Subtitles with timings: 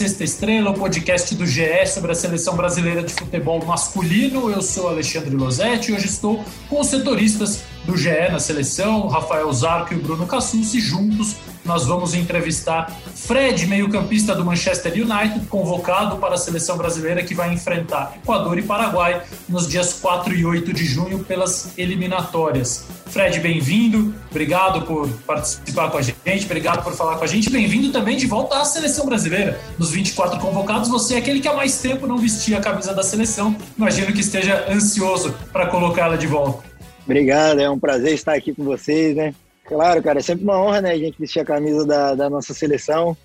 [0.00, 4.50] Sexta Estrela, o podcast do GE sobre a seleção brasileira de futebol masculino.
[4.50, 9.52] Eu sou Alexandre Losetti e hoje estou com os setoristas do GE na seleção, Rafael
[9.52, 16.16] Zarco e o Bruno Cassucci, juntos nós vamos entrevistar Fred, meio-campista do Manchester United, convocado
[16.16, 20.72] para a seleção brasileira que vai enfrentar Equador e Paraguai nos dias 4 e 8
[20.72, 22.86] de junho pelas eliminatórias.
[23.10, 27.90] Fred, bem-vindo, obrigado por participar com a gente, obrigado por falar com a gente, bem-vindo
[27.90, 29.58] também de volta à seleção brasileira.
[29.76, 33.02] Dos 24 convocados, você é aquele que há mais tempo não vestia a camisa da
[33.02, 36.62] seleção, imagino que esteja ansioso para colocá-la de volta.
[37.04, 39.34] Obrigado, é um prazer estar aqui com vocês, né?
[39.64, 42.54] Claro, cara, é sempre uma honra, né, a gente vestir a camisa da, da nossa
[42.54, 43.16] seleção.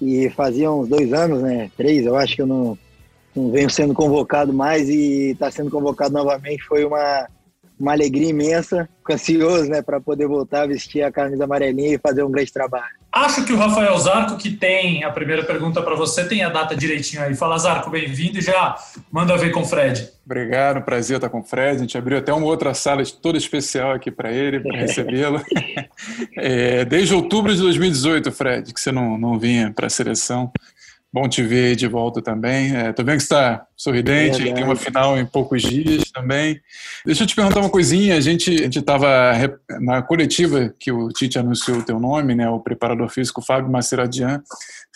[0.00, 2.78] E fazia uns dois anos, né, três, eu acho que eu não,
[3.36, 6.62] não venho sendo convocado mais e está sendo convocado novamente.
[6.62, 7.28] Foi uma,
[7.78, 11.98] uma alegria imensa, fico ansioso, né, para poder voltar a vestir a camisa amarelinha e
[11.98, 12.98] fazer um grande trabalho.
[13.10, 16.76] Acho que o Rafael Zarco, que tem a primeira pergunta para você, tem a data
[16.76, 17.34] direitinho aí.
[17.34, 18.76] Fala, Zarco, bem-vindo e já
[19.10, 20.10] manda ver com o Fred.
[20.26, 21.76] Obrigado, prazer estar com o Fred.
[21.76, 25.42] A gente abriu até uma outra sala toda especial aqui para ele, para recebê-lo.
[26.36, 30.52] é, desde outubro de 2018, Fred, que você não, não vinha para a seleção.
[31.10, 32.76] Bom te ver de volta também.
[32.76, 36.60] É, tô vendo que você está sorridente, é tem uma final em poucos dias também.
[37.06, 38.16] Deixa eu te perguntar uma coisinha.
[38.16, 39.08] A gente a estava
[39.80, 42.50] na coletiva que o Tite anunciou o teu nome, né?
[42.50, 44.42] O preparador físico Fábio Maceradian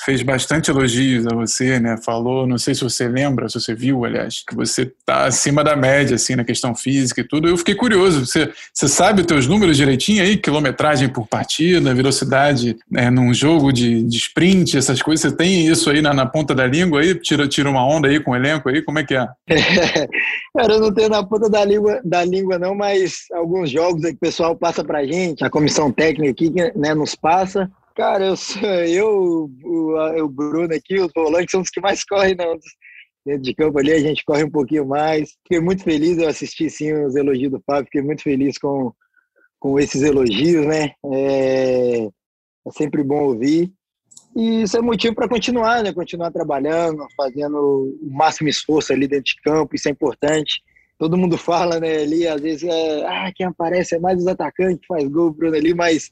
[0.05, 1.97] fez bastante elogios a você, né?
[2.05, 5.77] Falou, não sei se você lembra, se você viu, aliás, que você está acima da
[5.77, 7.49] média, assim, na questão física e tudo.
[7.49, 8.27] Eu fiquei curioso.
[8.27, 10.37] Você, você sabe os teus números direitinho aí?
[10.37, 15.31] Quilometragem por partida, velocidade né, num jogo de, de sprint, essas coisas.
[15.31, 17.15] Você tem isso aí na, na ponta da língua aí?
[17.15, 18.83] Tira, tira uma onda aí com o elenco aí?
[18.83, 19.27] Como é que é?
[20.57, 24.11] Cara, eu não tenho na ponta da língua, da língua não, mas alguns jogos que
[24.11, 27.71] o pessoal passa pra gente, a comissão técnica aqui né, nos passa.
[27.95, 28.35] Cara, eu,
[28.87, 32.59] eu o, o Bruno aqui, os volantes são os que mais correm não,
[33.25, 35.33] dentro de campo ali, a gente corre um pouquinho mais.
[35.43, 38.93] Fiquei muito feliz, eu assisti sim os elogios do Fábio, fiquei muito feliz com,
[39.59, 40.93] com esses elogios, né?
[41.13, 43.73] É, é sempre bom ouvir.
[44.35, 45.93] E isso é motivo para continuar, né?
[45.93, 47.57] Continuar trabalhando, fazendo
[48.03, 50.63] o máximo esforço ali dentro de campo, isso é importante.
[50.99, 54.87] Todo mundo fala, né, ali, às vezes, é, ah, quem aparece é mais os atacantes,
[54.87, 56.11] faz gol, Bruno ali, mas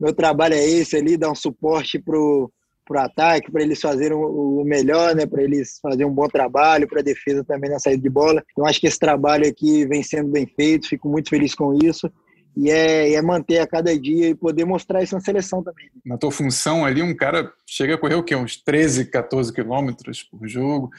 [0.00, 2.50] meu trabalho é esse ali, dar um suporte pro,
[2.84, 7.00] pro ataque, para eles fazerem o melhor, né, para eles fazerem um bom trabalho, para
[7.00, 8.42] a defesa também na saída de bola.
[8.52, 12.10] Então, acho que esse trabalho aqui vem sendo bem feito, fico muito feliz com isso
[12.56, 15.90] e é, é, manter a cada dia e poder mostrar isso na seleção também.
[16.04, 18.34] Na tua função ali, um cara chega a correr o quê?
[18.34, 20.90] Uns 13, 14 quilômetros por jogo.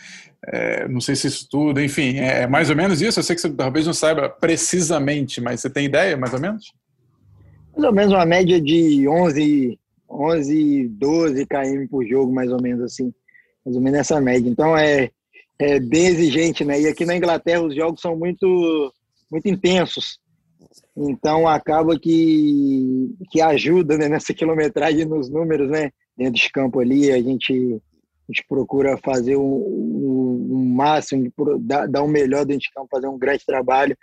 [0.45, 3.19] É, não sei se isso tudo, enfim, é, é mais ou menos isso.
[3.19, 6.71] Eu sei que você talvez não saiba precisamente, mas você tem ideia, mais ou menos?
[7.77, 9.79] Mais ou menos uma média de 11,
[10.09, 13.13] 11 12 km por jogo, mais ou menos assim.
[13.63, 14.49] Mais ou menos essa média.
[14.49, 15.11] Então é,
[15.59, 16.81] é bem exigente, né?
[16.81, 18.91] E aqui na Inglaterra os jogos são muito,
[19.31, 20.19] muito intensos.
[20.95, 25.91] Então acaba que, que ajuda né, nessa quilometragem nos números, né?
[26.17, 30.17] Dentro de campo ali, a gente, a gente procura fazer o
[30.75, 33.95] máximo, dar, dar o melhor dentro de campo, fazer um grande trabalho.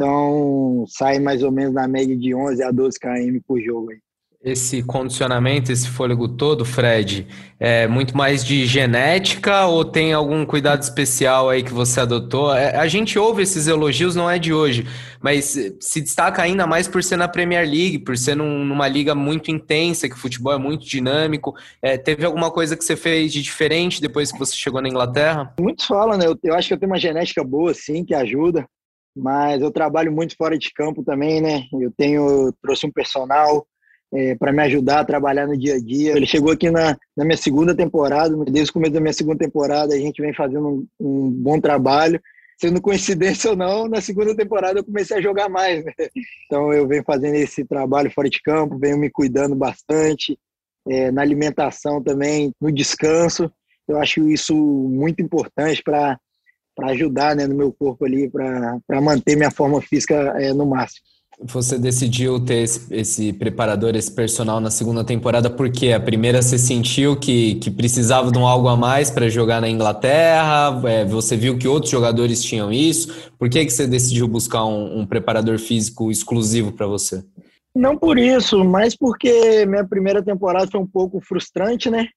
[0.00, 3.98] Então sai mais ou menos na média de 11 a 12 km por jogo aí
[4.42, 7.26] esse condicionamento, esse fôlego todo, Fred,
[7.58, 12.54] é muito mais de genética ou tem algum cuidado especial aí que você adotou?
[12.54, 14.86] É, a gente ouve esses elogios, não é de hoje,
[15.20, 19.14] mas se destaca ainda mais por ser na Premier League, por ser num, numa liga
[19.14, 21.54] muito intensa, que o futebol é muito dinâmico.
[21.82, 25.52] É, teve alguma coisa que você fez de diferente depois que você chegou na Inglaterra?
[25.60, 26.26] Muitos falam, né?
[26.26, 28.66] Eu, eu acho que eu tenho uma genética boa, sim, que ajuda,
[29.16, 31.64] mas eu trabalho muito fora de campo também, né?
[31.72, 33.66] Eu tenho, trouxe um personal
[34.12, 36.16] é, para me ajudar a trabalhar no dia a dia.
[36.16, 39.94] Ele chegou aqui na, na minha segunda temporada, desde o começo da minha segunda temporada
[39.94, 42.20] a gente vem fazendo um, um bom trabalho.
[42.60, 45.82] Sendo coincidência ou não, na segunda temporada eu comecei a jogar mais.
[45.82, 45.92] Né?
[46.44, 50.38] Então eu venho fazendo esse trabalho fora de campo, venho me cuidando bastante,
[50.86, 53.50] é, na alimentação também, no descanso.
[53.88, 56.18] Eu acho isso muito importante para
[56.78, 61.04] ajudar né, no meu corpo ali, para manter minha forma física é, no máximo
[61.42, 66.58] você decidiu ter esse, esse, preparador, esse personal na segunda temporada, porque a primeira você
[66.58, 71.36] sentiu que, que precisava de um algo a mais para jogar na Inglaterra, é, você
[71.36, 75.58] viu que outros jogadores tinham isso, por que, que você decidiu buscar um, um preparador
[75.58, 77.24] físico exclusivo para você?
[77.74, 82.08] Não por isso, mas porque minha primeira temporada foi um pouco frustrante, né?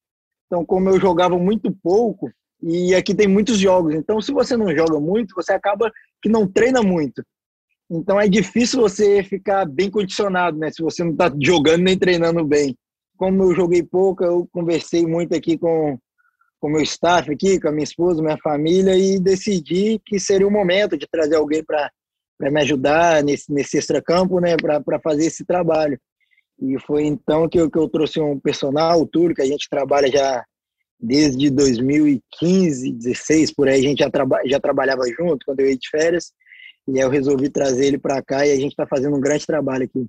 [0.48, 2.30] Então, como eu jogava muito pouco,
[2.66, 6.48] e aqui tem muitos jogos, então se você não joga muito, você acaba que não
[6.48, 7.22] treina muito.
[7.92, 10.72] Então é difícil você ficar bem condicionado, né?
[10.72, 12.76] Se você não está jogando nem treinando bem.
[13.18, 15.98] como eu joguei pouco, eu conversei muito aqui com
[16.60, 20.52] com meu staff aqui, com a minha esposa, minha família e decidi que seria o
[20.52, 21.92] momento de trazer alguém para
[22.40, 26.00] me ajudar nesse nesse extracampo, né, para fazer esse trabalho.
[26.62, 29.68] E foi então que eu, que eu trouxe um personal, o Túlio, que a gente
[29.70, 30.44] trabalha já
[31.04, 35.78] desde 2015, 16, por aí a gente já, traba, já trabalhava junto quando eu ia
[35.78, 36.32] de férias.
[36.88, 39.84] E eu resolvi trazer ele para cá e a gente está fazendo um grande trabalho
[39.84, 40.06] aqui.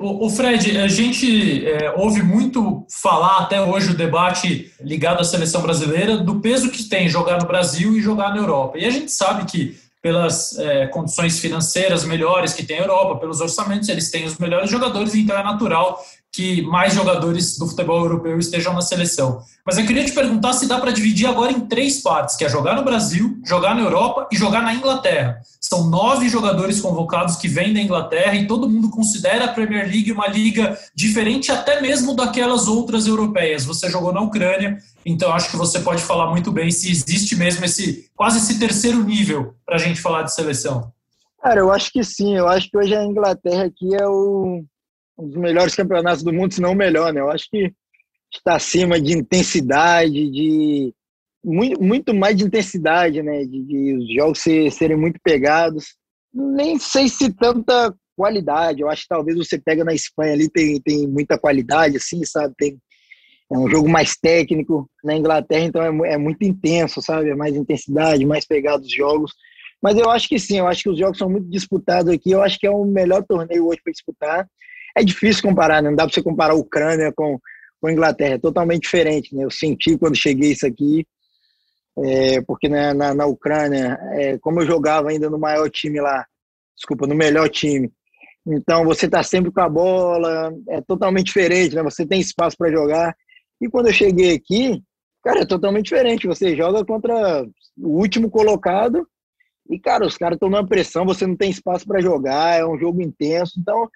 [0.00, 5.62] O, Fred, a gente é, ouve muito falar até hoje o debate ligado à seleção
[5.62, 8.78] brasileira do peso que tem jogar no Brasil e jogar na Europa.
[8.78, 13.40] E a gente sabe que pelas é, condições financeiras melhores que tem a Europa, pelos
[13.40, 16.02] orçamentos, eles têm os melhores jogadores, então é natural
[16.32, 19.42] que mais jogadores do futebol europeu estejam na seleção.
[19.66, 22.48] Mas eu queria te perguntar se dá para dividir agora em três partes, que é
[22.48, 25.40] jogar no Brasil, jogar na Europa e jogar na Inglaterra.
[25.60, 30.10] São nove jogadores convocados que vêm da Inglaterra e todo mundo considera a Premier League
[30.10, 33.66] uma liga diferente até mesmo daquelas outras europeias.
[33.66, 37.64] Você jogou na Ucrânia, então acho que você pode falar muito bem se existe mesmo
[37.64, 40.90] esse quase esse terceiro nível para a gente falar de seleção.
[41.42, 42.36] Cara, eu acho que sim.
[42.36, 44.64] Eu acho que hoje a Inglaterra aqui é o
[45.18, 47.20] um dos melhores campeonatos do mundo, se não o melhor, né?
[47.20, 47.72] Eu acho que
[48.34, 50.94] está acima de intensidade, de
[51.44, 53.44] muito, muito mais de intensidade, né?
[53.44, 55.96] De, de os jogos ser, serem muito pegados.
[56.32, 58.80] Nem sei se tanta qualidade.
[58.80, 62.54] Eu acho que talvez você pega na Espanha ali tem, tem muita qualidade, assim, sabe?
[62.56, 62.78] Tem
[63.52, 64.88] é um jogo mais técnico.
[65.04, 67.28] Na Inglaterra, então, é, é muito intenso, sabe?
[67.28, 69.34] É mais intensidade, mais pegados os jogos.
[69.82, 72.30] Mas eu acho que sim, eu acho que os jogos são muito disputados aqui.
[72.30, 74.48] Eu acho que é o melhor torneio hoje para disputar
[74.96, 75.90] é difícil comparar, né?
[75.90, 77.38] não dá para você comparar a Ucrânia com,
[77.80, 79.34] com a Inglaterra, é totalmente diferente.
[79.34, 79.44] Né?
[79.44, 81.06] Eu senti quando cheguei isso aqui,
[81.98, 86.24] é, porque na, na, na Ucrânia, é, como eu jogava ainda no maior time lá,
[86.74, 87.90] desculpa, no melhor time,
[88.46, 91.82] então você está sempre com a bola, é totalmente diferente, né?
[91.82, 93.14] Você tem espaço para jogar.
[93.60, 94.82] E quando eu cheguei aqui,
[95.22, 96.26] cara, é totalmente diferente.
[96.26, 97.46] Você joga contra
[97.78, 99.06] o último colocado
[99.70, 102.78] e, cara, os caras estão numa pressão, você não tem espaço para jogar, é um
[102.78, 103.52] jogo intenso.
[103.60, 103.88] Então,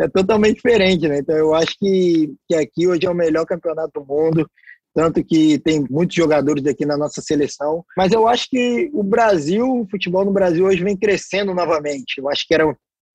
[0.00, 1.18] é totalmente diferente, né?
[1.18, 4.48] Então eu acho que, que aqui hoje é o melhor campeonato do mundo,
[4.94, 7.84] tanto que tem muitos jogadores daqui na nossa seleção.
[7.96, 12.18] Mas eu acho que o Brasil, o futebol no Brasil hoje vem crescendo novamente.
[12.18, 12.64] Eu acho que era,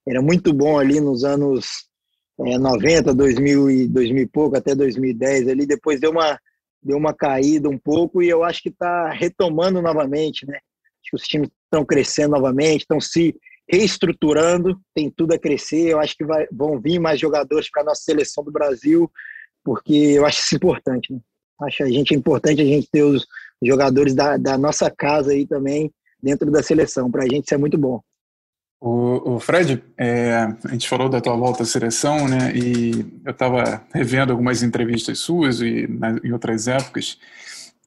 [0.08, 1.66] era muito bom ali nos anos
[2.40, 5.66] é, 90, 2000 e 2000 e pouco, até 2010 ali.
[5.66, 6.38] Depois deu uma,
[6.82, 10.56] deu uma caída um pouco e eu acho que está retomando novamente, né?
[10.56, 13.34] Acho que os times estão crescendo novamente, estão se
[13.68, 15.88] reestruturando, tem tudo a crescer.
[15.88, 19.10] Eu acho que vai, vão vir mais jogadores para a nossa seleção do Brasil,
[19.64, 21.12] porque eu acho isso importante.
[21.12, 21.18] Né?
[21.62, 23.26] Acho a gente é importante a gente ter os
[23.62, 25.92] jogadores da, da nossa casa aí também
[26.22, 27.10] dentro da seleção.
[27.10, 28.00] Para a gente isso é muito bom.
[28.78, 32.52] O, o Fred, é, a gente falou da tua volta à seleção, né?
[32.54, 37.18] E eu estava revendo algumas entrevistas suas e na, em outras épocas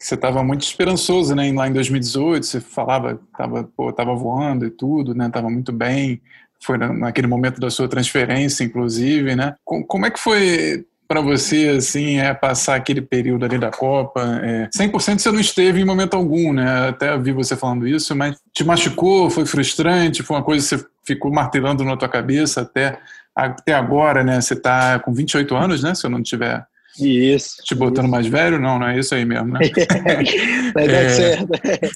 [0.02, 1.52] você estava muito esperançoso, né?
[1.52, 5.30] Lá em 2018, você falava, estava tava voando e tudo, né?
[5.30, 6.22] Tava muito bem.
[6.62, 9.56] Foi naquele momento da sua transferência, inclusive, né?
[9.64, 14.22] Como é que foi para você, assim, é passar aquele período ali da Copa?
[14.44, 16.90] É, 100% você não esteve em momento algum, né?
[16.90, 20.90] Até vi você falando isso, mas te machucou, foi frustrante, foi uma coisa que você
[21.06, 23.00] ficou martelando na tua cabeça até,
[23.36, 24.40] até agora, né?
[24.40, 25.94] Você está com 28 anos, né?
[25.94, 26.66] Se eu não tiver
[27.08, 27.58] isso.
[27.64, 28.12] Te botando isso.
[28.12, 28.60] mais velho?
[28.60, 29.60] Não, não é isso aí mesmo, né?
[30.74, 31.50] Vai dar é, certo.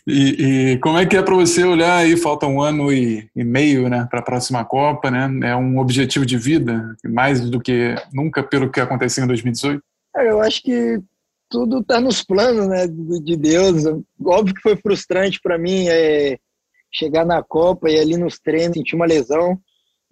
[0.08, 3.44] E, e, como é que é para você olhar aí, falta um ano e, e
[3.44, 5.50] meio né, para a próxima Copa, né?
[5.50, 9.82] É um objetivo de vida, mais do que nunca pelo que aconteceu em 2018?
[10.16, 11.00] É, eu acho que
[11.50, 13.84] tudo está nos planos né, de Deus.
[14.24, 16.38] Óbvio que foi frustrante para mim é,
[16.92, 19.60] chegar na Copa e ali nos treinos sentir uma lesão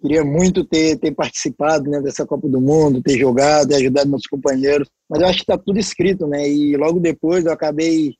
[0.02, 4.26] Queria muito ter, ter participado né, dessa Copa do Mundo, ter jogado e ajudado meus
[4.26, 4.90] companheiros.
[5.08, 6.48] Mas eu acho que está tudo escrito, né?
[6.48, 8.16] E logo depois eu acabei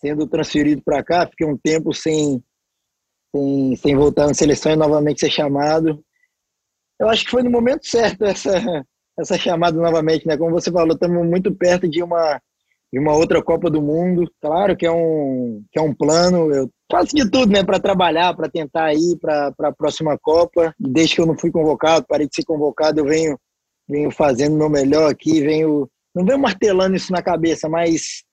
[0.00, 2.40] sendo transferido para cá, fiquei um tempo sem,
[3.34, 6.00] sem, sem voltar na seleção e novamente ser chamado.
[7.00, 8.52] Eu acho que foi no momento certo essa,
[9.18, 10.36] essa chamada novamente, né?
[10.36, 12.40] Como você falou, estamos muito perto de uma
[12.92, 14.30] de uma outra Copa do Mundo.
[14.40, 16.52] Claro que é um, que é um plano.
[16.52, 20.74] Eu faço de tudo, né, para trabalhar, para tentar ir para a próxima Copa.
[20.78, 23.38] Desde que eu não fui convocado, parei de ser convocado, eu venho,
[23.88, 25.88] venho fazendo meu melhor aqui, venho.
[26.14, 28.24] Não venho martelando isso na cabeça, mas,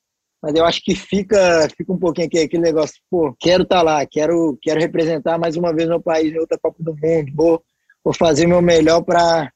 [0.42, 3.82] mas eu acho que fica, fica um pouquinho aqui, aquele negócio, pô, quero estar tá
[3.84, 7.62] lá, quero, quero representar mais uma vez meu país em outra Copa do Mundo, vou,
[8.04, 9.52] vou fazer meu melhor para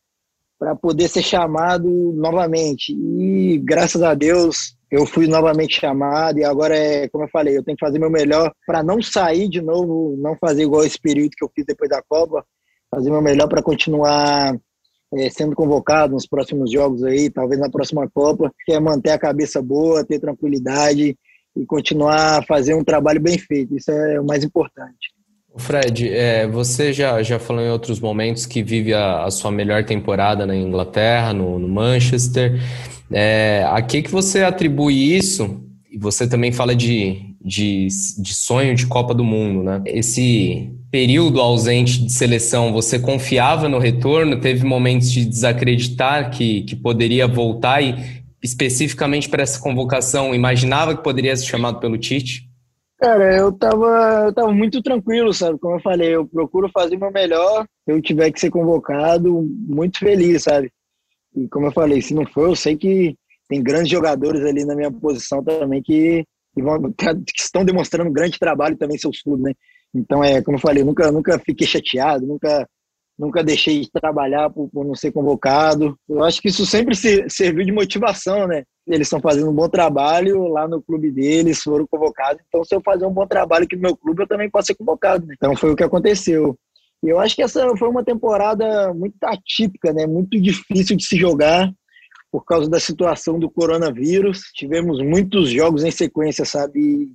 [0.60, 1.88] para poder ser chamado
[2.18, 2.92] novamente.
[2.92, 7.64] E graças a Deus eu fui novamente chamado e agora é, como eu falei, eu
[7.64, 11.32] tenho que fazer meu melhor para não sair de novo, não fazer igual esse período
[11.38, 12.44] que eu fiz depois da Copa,
[12.90, 14.58] fazer meu melhor para continuar
[15.14, 19.20] é, sendo convocado nos próximos jogos aí, talvez na próxima Copa, que é manter a
[19.20, 21.18] cabeça boa, ter tranquilidade
[21.56, 23.76] e continuar a fazer um trabalho bem feito.
[23.76, 25.19] Isso é o mais importante.
[25.58, 29.84] Fred, é, você já, já falou em outros momentos que vive a, a sua melhor
[29.84, 32.62] temporada na Inglaterra, no, no Manchester.
[33.12, 35.62] É, a que, que você atribui isso?
[35.92, 37.88] E você também fala de, de,
[38.20, 39.82] de sonho de Copa do Mundo, né?
[39.86, 44.40] Esse período ausente de seleção, você confiava no retorno?
[44.40, 47.96] Teve momentos de desacreditar que, que poderia voltar e
[48.42, 52.49] especificamente para essa convocação, imaginava que poderia ser chamado pelo Tite?
[53.00, 55.58] Cara, eu tava, eu tava muito tranquilo, sabe?
[55.58, 57.66] Como eu falei, eu procuro fazer o meu melhor.
[57.86, 60.70] Se eu tiver que ser convocado, muito feliz, sabe?
[61.34, 63.16] E como eu falei, se não for, eu sei que
[63.48, 68.38] tem grandes jogadores ali na minha posição também que, que, vão, que estão demonstrando grande
[68.38, 69.54] trabalho também seus clubes, né?
[69.96, 72.68] Então, é, como eu falei, nunca, nunca fiquei chateado, nunca,
[73.18, 75.98] nunca deixei de trabalhar por, por não ser convocado.
[76.08, 78.66] Eu acho que isso sempre se, serviu de motivação, né?
[78.90, 82.42] Eles estão fazendo um bom trabalho lá no clube deles, foram convocados.
[82.48, 84.76] Então, se eu fazer um bom trabalho aqui no meu clube, eu também posso ser
[84.76, 85.26] convocado.
[85.28, 85.36] Né?
[85.38, 86.58] Então, foi o que aconteceu.
[87.04, 90.06] E eu acho que essa foi uma temporada muito atípica, né?
[90.06, 91.72] Muito difícil de se jogar
[92.32, 94.42] por causa da situação do coronavírus.
[94.56, 97.12] Tivemos muitos jogos em sequência, sabe?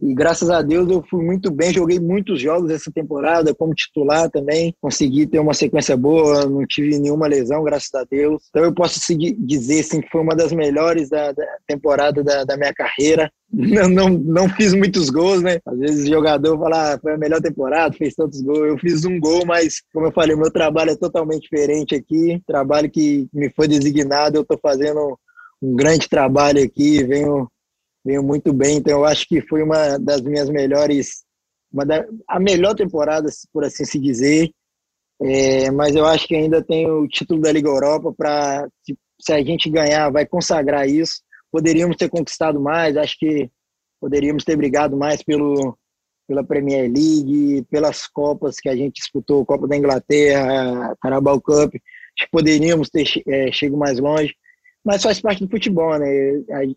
[0.00, 4.28] E graças a Deus eu fui muito bem, joguei muitos jogos essa temporada como titular
[4.28, 8.42] também, consegui ter uma sequência boa, não tive nenhuma lesão, graças a Deus.
[8.50, 9.00] Então eu posso
[9.38, 13.30] dizer assim, que foi uma das melhores da, da temporada da, da, minha carreira.
[13.56, 15.60] Não, não, não fiz muitos gols, né?
[15.64, 18.66] Às vezes o jogador fala, ah, foi a melhor temporada, fez tantos gols.
[18.66, 22.42] Eu fiz um gol, mas como eu falei, meu trabalho é totalmente diferente aqui.
[22.48, 25.16] Trabalho que me foi designado, eu estou fazendo
[25.62, 27.48] um grande trabalho aqui, venho
[28.04, 28.76] veio muito bem.
[28.76, 31.24] Então, eu acho que foi uma das minhas melhores,
[31.72, 34.50] uma da, a melhor temporada, por assim se dizer.
[35.22, 39.32] É, mas eu acho que ainda tem o título da Liga Europa para, se, se,
[39.32, 41.22] a gente ganhar, vai consagrar isso.
[41.50, 43.48] Poderíamos ter conquistado mais, acho que
[44.00, 45.78] poderíamos ter brigado mais pelo,
[46.26, 51.74] pela Premier League, pelas Copas que a gente disputou, Copa da Inglaterra, Carabao Cup.
[51.74, 54.34] Acho que poderíamos ter é, chegado mais longe
[54.84, 56.06] mas faz parte do futebol, né?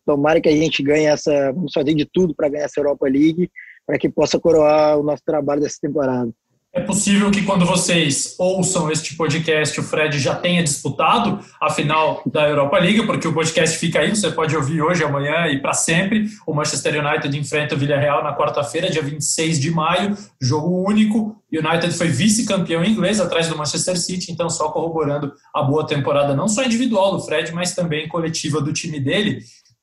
[0.05, 3.51] Tomara que a gente ganhe essa, vamos fazer de tudo para ganhar essa Europa League,
[3.85, 6.31] para que possa coroar o nosso trabalho dessa temporada.
[6.77, 12.21] É possível que quando vocês ouçam este podcast, o Fred já tenha disputado a final
[12.23, 15.73] da Europa League, porque o podcast fica aí, você pode ouvir hoje, amanhã e para
[15.73, 16.27] sempre.
[16.45, 21.35] O Manchester United enfrenta o Villarreal na quarta-feira, dia 26 de maio, jogo único.
[21.51, 26.47] United foi vice-campeão inglês atrás do Manchester City, então só corroborando a boa temporada, não
[26.47, 29.39] só individual do Fred, mas também coletiva do time dele.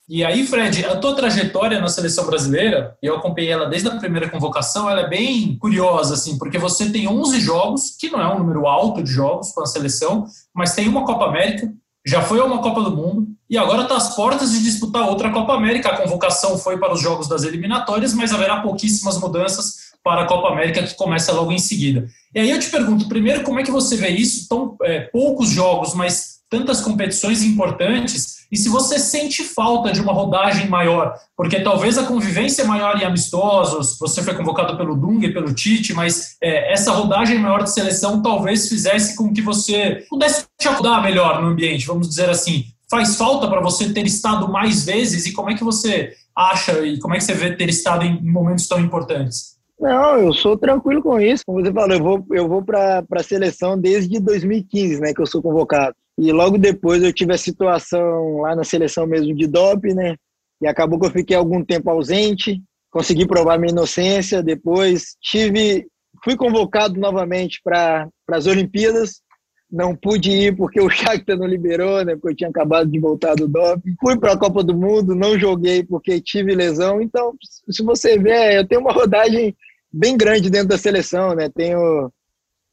[0.07, 4.29] E aí, Fred, a tua trajetória na seleção brasileira, eu acompanhei ela desde a primeira
[4.29, 8.39] convocação, ela é bem curiosa, assim, porque você tem 11 jogos, que não é um
[8.39, 11.73] número alto de jogos com a seleção, mas tem uma Copa América,
[12.07, 15.55] já foi uma Copa do Mundo, e agora está às portas de disputar outra Copa
[15.55, 15.89] América.
[15.89, 20.49] A convocação foi para os jogos das eliminatórias, mas haverá pouquíssimas mudanças para a Copa
[20.49, 22.07] América, que começa logo em seguida.
[22.35, 24.49] E aí eu te pergunto, primeiro, como é que você vê isso?
[24.49, 30.13] Tão é, poucos jogos, mas tantas competições importantes e se você sente falta de uma
[30.13, 35.27] rodagem maior, porque talvez a convivência é maior em amistosos, você foi convocado pelo Dunga
[35.27, 40.07] e pelo Tite, mas é, essa rodagem maior de seleção talvez fizesse com que você
[40.09, 42.67] pudesse te acordar melhor no ambiente, vamos dizer assim.
[42.89, 47.01] Faz falta para você ter estado mais vezes e como é que você acha e
[47.01, 49.55] como é que você vê ter estado em momentos tão importantes?
[49.81, 51.43] Não, eu sou tranquilo com isso.
[51.45, 55.27] Como você falou, eu vou, eu vou para a seleção desde 2015, né, que eu
[55.27, 55.97] sou convocado.
[56.19, 60.17] E logo depois eu tive a situação lá na seleção mesmo de doping, né?
[60.63, 64.43] E acabou que eu fiquei algum tempo ausente, consegui provar minha inocência.
[64.43, 65.87] Depois tive,
[66.23, 69.23] fui convocado novamente para as Olimpíadas.
[69.71, 72.15] Não pude ir porque o Shakhtar não liberou, né?
[72.15, 73.97] Porque eu tinha acabado de voltar do doping.
[74.01, 77.03] Fui para a Copa do Mundo, não joguei porque tive lesão.
[77.03, 77.35] Então,
[77.69, 79.55] se você ver, eu tenho uma rodagem
[79.93, 81.49] bem grande dentro da seleção, né?
[81.49, 82.11] Tenho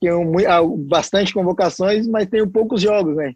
[0.01, 3.33] tenho ah, bastante convocações, mas tenho poucos jogos, né?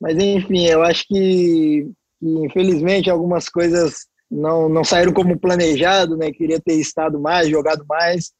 [0.00, 1.88] Mas enfim, eu acho que,
[2.22, 6.30] infelizmente algumas coisas não, não saíram como planejado, né?
[6.30, 8.30] Queria ter estado mais, jogado mais.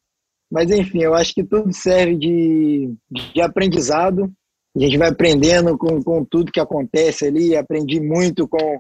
[0.51, 4.31] Mas enfim, eu acho que tudo serve de, de aprendizado.
[4.77, 7.57] A gente vai aprendendo com, com tudo que acontece ali.
[7.57, 8.79] Aprendi muito com,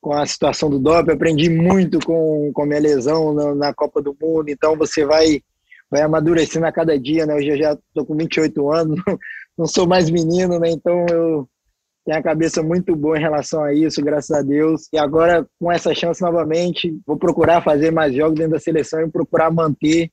[0.00, 4.16] com a situação do doping, aprendi muito com, com minha lesão na, na Copa do
[4.20, 4.48] Mundo.
[4.48, 5.42] Então você vai
[5.94, 7.36] vai amadurecendo a cada dia, né?
[7.36, 9.00] Hoje eu já estou com 28 anos,
[9.56, 10.68] não sou mais menino, né?
[10.70, 11.48] Então eu
[12.04, 14.88] tenho a cabeça muito boa em relação a isso, graças a Deus.
[14.92, 19.10] E agora, com essa chance novamente, vou procurar fazer mais jogos dentro da seleção e
[19.10, 20.10] procurar manter,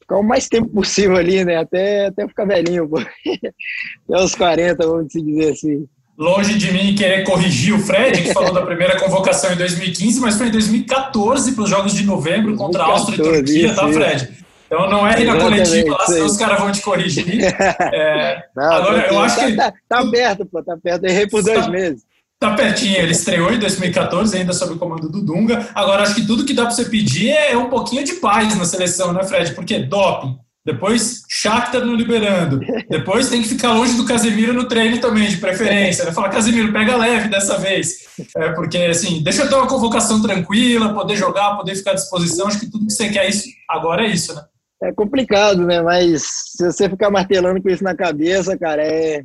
[0.00, 1.58] ficar o mais tempo possível ali, né?
[1.58, 2.96] Até, até ficar velhinho, pô.
[4.08, 5.86] Até os 40, vamos dizer assim.
[6.16, 10.38] Longe de mim querer corrigir o Fred, que falou da primeira convocação em 2015, mas
[10.38, 13.92] foi em 2014 para os Jogos de novembro contra 2014, Áustria e Turquia, isso, tá,
[13.92, 14.43] Fred?
[14.66, 17.24] Então não é na coletiva lá, senão os caras vão te corrigir.
[17.92, 19.56] É, não, agora, eu acho tá, que.
[19.56, 21.04] Tá, tá, perto, pô, tá perto.
[21.04, 22.02] Errei por dois tá, meses.
[22.38, 25.68] Tá pertinho, ele estreou em 2014, ainda sob o comando do Dunga.
[25.74, 28.64] Agora, acho que tudo que dá para você pedir é um pouquinho de paz na
[28.64, 29.54] seleção, né, Fred?
[29.54, 34.98] Porque doping, depois Shakhtar não liberando, depois tem que ficar longe do Casemiro no treino
[34.98, 36.04] também, de preferência.
[36.04, 36.12] Né?
[36.12, 38.04] Fala, Casemiro, pega leve dessa vez.
[38.36, 42.46] É, porque, assim, deixa eu ter uma convocação tranquila, poder jogar, poder ficar à disposição.
[42.46, 44.42] Acho que tudo que você quer isso, agora é isso, né?
[44.84, 45.80] É complicado, né?
[45.80, 46.24] Mas
[46.56, 49.22] se você ficar martelando com isso na cabeça, cara, é,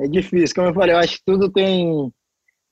[0.00, 0.54] é difícil.
[0.54, 2.12] Como eu falei, eu acho que tudo tem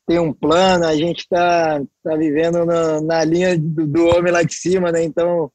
[0.09, 4.43] tem um plano, a gente está tá vivendo na, na linha do, do, homem lá
[4.43, 5.05] de cima, né?
[5.05, 5.53] Então,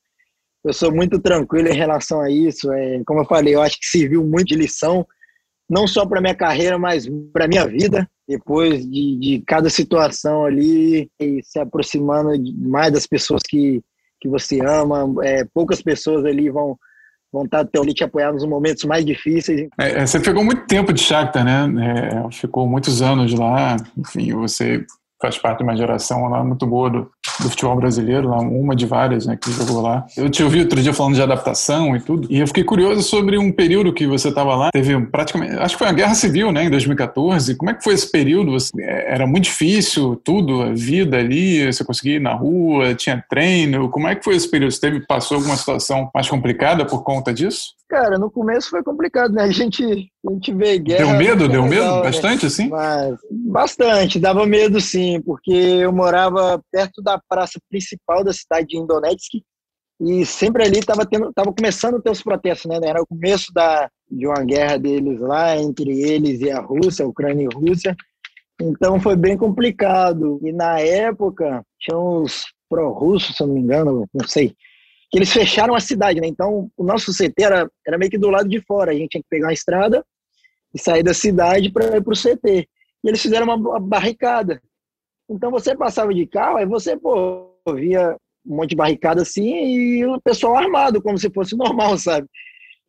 [0.63, 2.71] eu sou muito tranquilo em relação a isso.
[2.71, 5.07] É, como eu falei, eu acho que serviu muito de lição,
[5.67, 8.07] não só para minha carreira, mas para minha vida.
[8.27, 13.81] Depois de, de cada situação ali, e se aproximando mais das pessoas que,
[14.23, 16.77] que você ama, é, poucas pessoas ali vão
[17.31, 19.67] vão estar ali te apoiar nos momentos mais difíceis.
[19.79, 22.07] É, é, você ficou muito tempo de Shakhtar, né?
[22.09, 23.75] É, ficou muitos anos lá.
[23.97, 24.85] Enfim, você
[25.23, 28.85] faz parte de uma geração lá muito boa do, do futebol brasileiro, lá, uma de
[28.85, 30.05] várias né, que jogou lá.
[30.17, 33.37] Eu te ouvi outro dia falando de adaptação e tudo, e eu fiquei curioso sobre
[33.37, 34.69] um período que você estava lá.
[34.73, 37.55] Teve praticamente, acho que foi a Guerra Civil, né, em 2014.
[37.55, 38.51] Como é que foi esse período?
[38.51, 43.23] Você, é, era muito difícil tudo, a vida ali, você conseguia ir na rua, tinha
[43.29, 43.87] treino.
[43.89, 44.73] Como é que foi esse período?
[44.73, 47.75] Você teve, passou alguma situação mais complicada por conta disso?
[47.89, 49.43] Cara, no começo foi complicado, né?
[49.43, 51.05] A gente, a gente vê guerra.
[51.05, 51.47] Deu medo?
[51.47, 51.95] Deu legal, medo?
[51.97, 52.01] Né?
[52.03, 52.69] Bastante, assim?
[52.69, 58.77] Mas, bastante, dava medo sim, porque eu morava perto da praça principal da cidade de
[58.77, 59.43] Indonetsk
[60.01, 62.79] e sempre ali estava tava começando a ter os protestos, né?
[62.83, 67.07] Era o começo da, de uma guerra deles lá, entre eles e a Rússia, a
[67.07, 67.95] Ucrânia e a Rússia.
[68.61, 70.39] Então foi bem complicado.
[70.43, 74.55] E na época, tinha uns pró-russos, se eu não me engano, não sei,
[75.13, 76.25] que eles fecharam a cidade, né?
[76.25, 78.89] Então, o nosso CT era, era meio que do lado de fora.
[78.89, 80.03] A gente tinha que pegar uma estrada
[80.73, 82.67] e sair da cidade para ir para o CT.
[83.03, 84.59] E eles fizeram uma, barricada.
[85.29, 90.03] Então, você passava de carro, aí você, pô, via um monte de barricada assim e
[90.03, 92.27] o pessoal armado, como se fosse normal, sabe?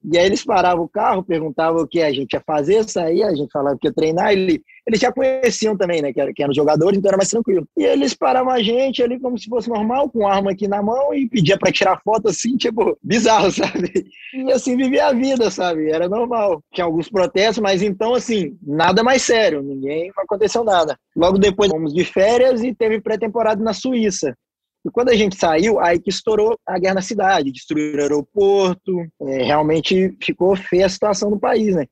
[0.05, 3.35] E aí eles paravam o carro, perguntavam o que a gente ia fazer, saía, a
[3.35, 6.53] gente falava que ia treinar, ele, eles já conheciam também, né, que, era, que eram
[6.53, 7.67] jogadores, então era mais tranquilo.
[7.77, 11.15] E eles paravam a gente ali como se fosse normal, com arma aqui na mão
[11.15, 14.07] e pedia para tirar foto assim, tipo, bizarro, sabe?
[14.35, 15.91] E assim vivia a vida, sabe?
[15.91, 16.63] Era normal.
[16.73, 20.99] Tinha alguns protestos, mas então assim, nada mais sério, ninguém aconteceu nada.
[21.17, 24.37] Logo depois fomos de férias e teve pré-temporada na Suíça.
[24.85, 29.01] E quando a gente saiu, aí que estourou a guerra na cidade, destruíram o aeroporto,
[29.23, 31.87] é, realmente ficou feia a situação do país, né?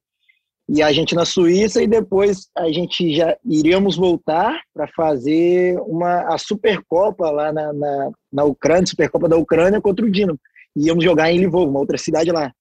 [0.69, 6.35] E a gente na Suíça e depois a gente já iríamos voltar para fazer uma,
[6.35, 10.39] a Supercopa lá na, na, na Ucrânia, Supercopa da Ucrânia contra o Dinamo.
[10.77, 12.53] Íamos jogar em Lvov, uma outra cidade lá.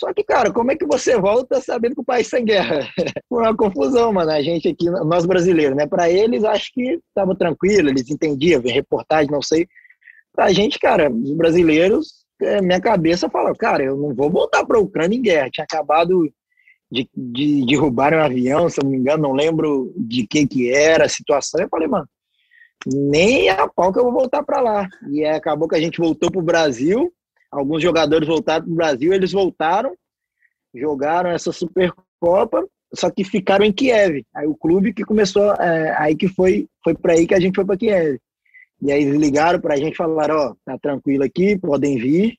[0.00, 2.88] Só que, cara, como é que você volta sabendo que o país está em guerra?
[3.28, 4.30] Foi uma confusão, mano.
[4.30, 5.86] A gente aqui, nós brasileiros, né?
[5.86, 9.68] Para eles, acho que estava tranquilo, eles entendiam, reportagem, não sei.
[10.32, 14.78] Pra gente, cara, os brasileiros, é, minha cabeça fala, cara, eu não vou voltar para
[14.78, 15.50] a Ucrânia em guerra.
[15.50, 16.32] Tinha acabado
[16.90, 20.70] de, de derrubar um avião, se eu não me engano, não lembro de que que
[20.72, 21.60] era a situação.
[21.60, 22.08] Eu falei, mano,
[22.86, 24.88] nem a pau que eu vou voltar para lá.
[25.10, 27.12] E acabou que a gente voltou para o Brasil
[27.50, 29.94] alguns jogadores voltaram para o Brasil, eles voltaram,
[30.74, 34.24] jogaram essa Supercopa, só que ficaram em Kiev.
[34.34, 37.54] Aí o clube que começou, é, aí que foi, foi para aí que a gente
[37.54, 38.18] foi para Kiev.
[38.82, 41.98] E aí eles ligaram para a gente e falaram, ó, oh, tá tranquilo aqui, podem
[41.98, 42.36] vir,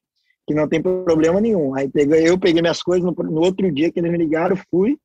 [0.48, 1.76] que não tem problema nenhum.
[1.76, 4.98] Aí peguei, eu peguei minhas coisas no, no outro dia que eles me ligaram, fui,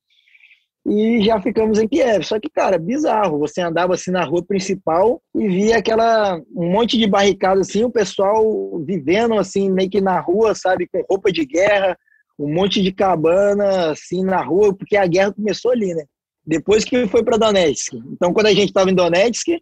[0.88, 2.22] e já ficamos em Kiev.
[2.24, 3.38] Só que, cara, bizarro.
[3.40, 7.90] Você andava assim na rua principal e via aquela um monte de barricada assim, o
[7.90, 8.44] pessoal
[8.84, 11.98] vivendo assim meio que na rua, sabe, com roupa de guerra,
[12.38, 16.04] um monte de cabana assim na rua, porque a guerra começou ali, né?
[16.46, 17.94] Depois que foi para Donetsk.
[18.12, 19.60] Então, quando a gente estava em Donetsk,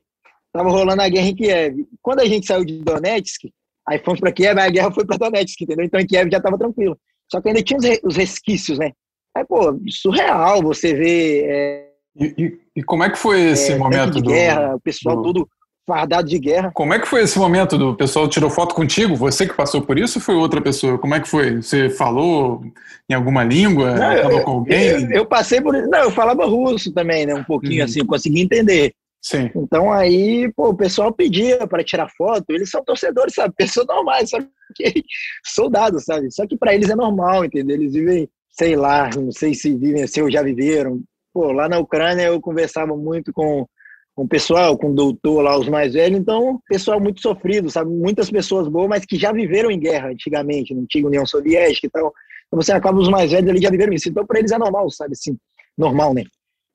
[0.54, 1.86] estava rolando a guerra em Kiev.
[2.00, 3.50] Quando a gente saiu de Donetsk,
[3.88, 5.84] aí fomos para Kiev, a guerra foi para Donetsk, entendeu?
[5.84, 6.96] Então, em Kiev já estava tranquilo.
[7.30, 8.92] Só que ainda tinha os resquícios, né?
[9.36, 11.44] É, pô, surreal você ver.
[11.46, 14.80] É, e, e, e, como é que foi esse é, momento de do, guerra, o
[14.80, 15.22] pessoal do...
[15.22, 15.48] todo
[15.86, 16.70] fardado de guerra.
[16.72, 19.16] Como é que foi esse momento do pessoal tirou foto contigo?
[19.16, 20.96] Você que passou por isso ou foi outra pessoa?
[20.96, 21.56] Como é que foi?
[21.56, 22.64] Você falou
[23.08, 23.94] em alguma língua?
[23.94, 25.02] Não, eu, com alguém?
[25.02, 27.34] Eu, eu, passei por Não, eu falava russo também, né?
[27.34, 27.84] Um pouquinho uhum.
[27.84, 28.94] assim, eu consegui entender.
[29.24, 29.50] Sim.
[29.56, 33.54] Então aí, pô, o pessoal pedia para tirar foto, eles são torcedores, sabe?
[33.56, 34.38] Pessoas normais, só
[34.74, 35.02] que
[35.42, 36.30] soldados, sabe?
[36.30, 37.74] Só que para eles é normal, entendeu?
[37.74, 41.02] Eles vivem, sei lá, não sei se vivem assim ou já viveram.
[41.32, 43.66] Pô, lá na Ucrânia eu conversava muito com,
[44.14, 47.90] com o pessoal, com o doutor lá, os mais velhos, então, pessoal muito sofrido, sabe?
[47.90, 51.90] Muitas pessoas boas, mas que já viveram em guerra antigamente, na antiga União Soviética e
[51.90, 52.12] tal.
[52.46, 54.10] Então você acaba os mais velhos ali já viveram isso.
[54.10, 55.12] Então para eles é normal, sabe?
[55.12, 55.34] Assim,
[55.78, 56.24] normal, né?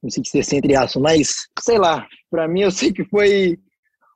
[0.01, 3.57] Não sei se entre aspas, mas sei lá, para mim eu sei que foi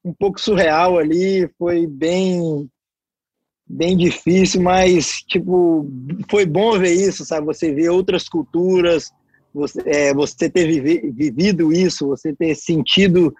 [0.03, 2.69] um pouco surreal ali, foi bem
[3.65, 5.89] bem difícil, mas tipo
[6.29, 7.45] foi bom ver isso, sabe?
[7.45, 9.11] Você ver outras culturas,
[9.53, 13.33] você, é, você ter vivido isso, você ter sentido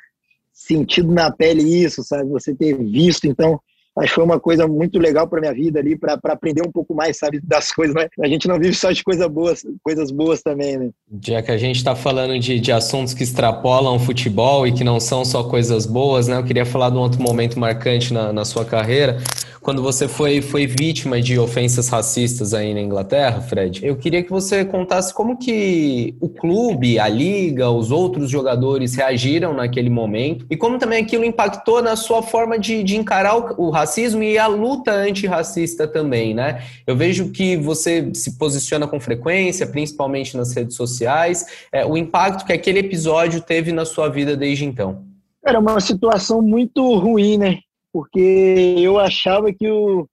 [0.54, 2.30] sentido na pele isso, sabe?
[2.30, 3.60] Você ter visto, então
[4.02, 7.18] Que foi uma coisa muito legal para minha vida ali, para aprender um pouco mais,
[7.18, 7.96] sabe, das coisas.
[7.96, 8.08] Né?
[8.22, 10.90] A gente não vive só de coisas boas, coisas boas também, né?
[11.22, 14.84] Já que a gente está falando de, de assuntos que extrapolam o futebol e que
[14.84, 16.38] não são só coisas boas, né?
[16.38, 19.18] Eu queria falar de um outro momento marcante na, na sua carreira,
[19.64, 23.80] quando você foi, foi vítima de ofensas racistas aí na Inglaterra, Fred.
[23.84, 29.54] Eu queria que você contasse como que o clube, a liga, os outros jogadores reagiram
[29.54, 33.70] naquele momento e como também aquilo impactou na sua forma de, de encarar o, o
[33.70, 33.83] racismo
[34.24, 36.64] e a luta antirracista também, né?
[36.86, 42.46] Eu vejo que você se posiciona com frequência, principalmente nas redes sociais, é, o impacto
[42.46, 45.04] que aquele episódio teve na sua vida desde então.
[45.46, 47.60] Era uma situação muito ruim, né?
[47.94, 50.08] porque eu achava que, o,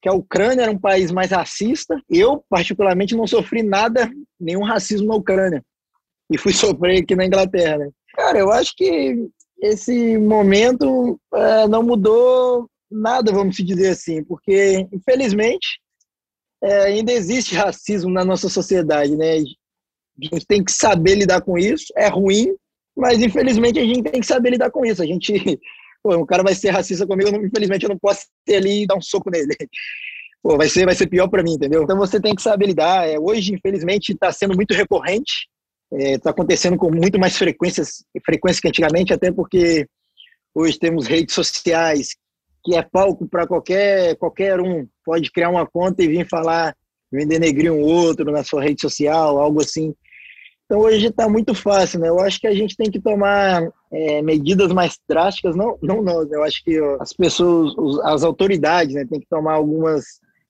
[0.00, 2.00] que a Ucrânia era um país mais racista.
[2.08, 4.08] Eu, particularmente, não sofri nada,
[4.38, 5.62] nenhum racismo na Ucrânia.
[6.30, 7.78] E fui sofrer aqui na Inglaterra.
[7.78, 7.90] Né?
[8.14, 9.28] Cara, eu acho que
[9.60, 15.80] esse momento é, não mudou nada, vamos dizer assim, porque, infelizmente,
[16.62, 19.34] é, ainda existe racismo na nossa sociedade, né?
[19.34, 21.86] A gente tem que saber lidar com isso.
[21.96, 22.54] É ruim,
[22.96, 25.02] mas infelizmente a gente tem que saber lidar com isso.
[25.02, 25.32] A gente
[26.02, 28.86] pô, o cara vai ser racista comigo, não, infelizmente eu não posso ter ali e
[28.86, 29.48] dar um soco nele.
[30.42, 31.82] Pô, vai ser, vai ser pior para mim, entendeu?
[31.82, 33.08] Então você tem que saber lidar.
[33.08, 35.48] É, hoje, infelizmente, está sendo muito recorrente,
[35.90, 39.86] está é, tá acontecendo com muito mais frequências, frequência que antigamente, até porque
[40.54, 42.08] hoje temos redes sociais,
[42.64, 44.86] que é palco para qualquer, qualquer um.
[45.04, 46.74] Pode criar uma conta e vir falar,
[47.12, 49.94] vir denegrir um outro na sua rede social, algo assim.
[50.64, 52.08] Então hoje está muito fácil, né?
[52.08, 56.28] Eu acho que a gente tem que tomar é, medidas mais drásticas, não, não nós,
[56.28, 56.38] né?
[56.38, 57.74] eu acho que as pessoas,
[58.04, 60.04] as autoridades, né, tem que tomar algumas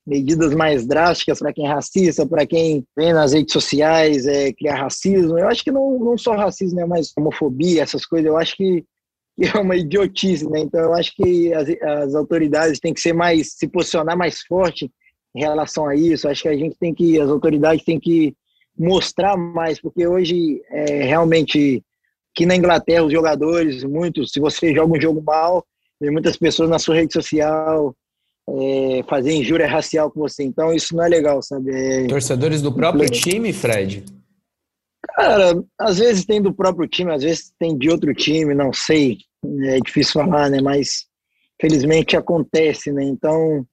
[0.06, 4.76] medidas mais drásticas para quem é racista, para quem vem nas redes sociais é, criar
[4.76, 5.38] racismo.
[5.38, 8.26] Eu acho que não, não só racismo, né, mas homofobia, essas coisas.
[8.26, 8.84] Eu acho que,
[9.36, 10.60] que é uma idiotice, né?
[10.60, 14.90] Então eu acho que as, as autoridades têm que ser mais, se posicionar mais forte
[15.34, 16.28] em relação a isso.
[16.28, 18.34] Acho que a gente tem que, as autoridades têm que
[18.78, 21.82] mostrar mais, porque hoje é, realmente
[22.34, 25.64] que na Inglaterra os jogadores, muitos, se você joga um jogo mal,
[26.00, 27.94] tem muitas pessoas na sua rede social
[28.48, 30.42] é, fazer injúria racial com você.
[30.42, 31.70] Então isso não é legal, sabe?
[31.72, 34.04] É, Torcedores do próprio time, Fred?
[35.14, 39.18] Cara, às vezes tem do próprio time, às vezes tem de outro time, não sei.
[39.66, 40.60] É difícil falar, né?
[40.60, 41.06] Mas
[41.60, 43.04] felizmente acontece, né?
[43.04, 43.64] Então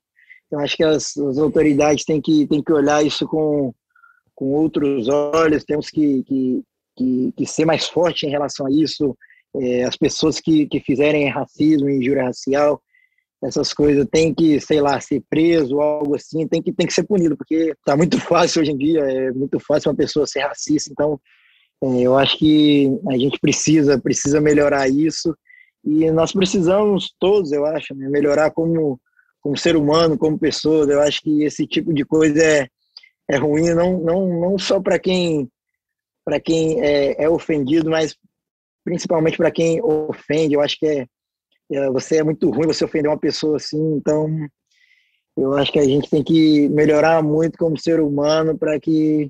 [0.51, 3.73] eu acho que as, as autoridades têm que, têm que olhar isso com,
[4.36, 6.63] com outros olhos, temos que, que,
[6.95, 9.17] que, que ser mais forte em relação a isso.
[9.56, 12.82] É, as pessoas que, que fizerem racismo, injúria racial,
[13.43, 16.93] essas coisas tem que, sei lá, ser preso ou algo assim, tem que, tem que
[16.93, 20.41] ser punido, porque tá muito fácil hoje em dia, é muito fácil uma pessoa ser
[20.41, 21.19] racista, então
[21.84, 25.36] é, eu acho que a gente precisa, precisa melhorar isso.
[25.84, 29.01] E nós precisamos todos, eu acho, né, melhorar como,
[29.41, 32.67] como ser humano, como pessoa, eu acho que esse tipo de coisa é,
[33.27, 35.49] é ruim não, não, não só para quem
[36.23, 38.15] para quem é, é, ofendido, mas
[38.84, 40.54] principalmente para quem ofende.
[40.54, 41.08] Eu acho que é,
[41.91, 43.95] você é muito ruim você ofender uma pessoa assim.
[43.95, 44.27] Então,
[45.38, 49.29] eu acho que a gente tem que melhorar muito como ser humano para que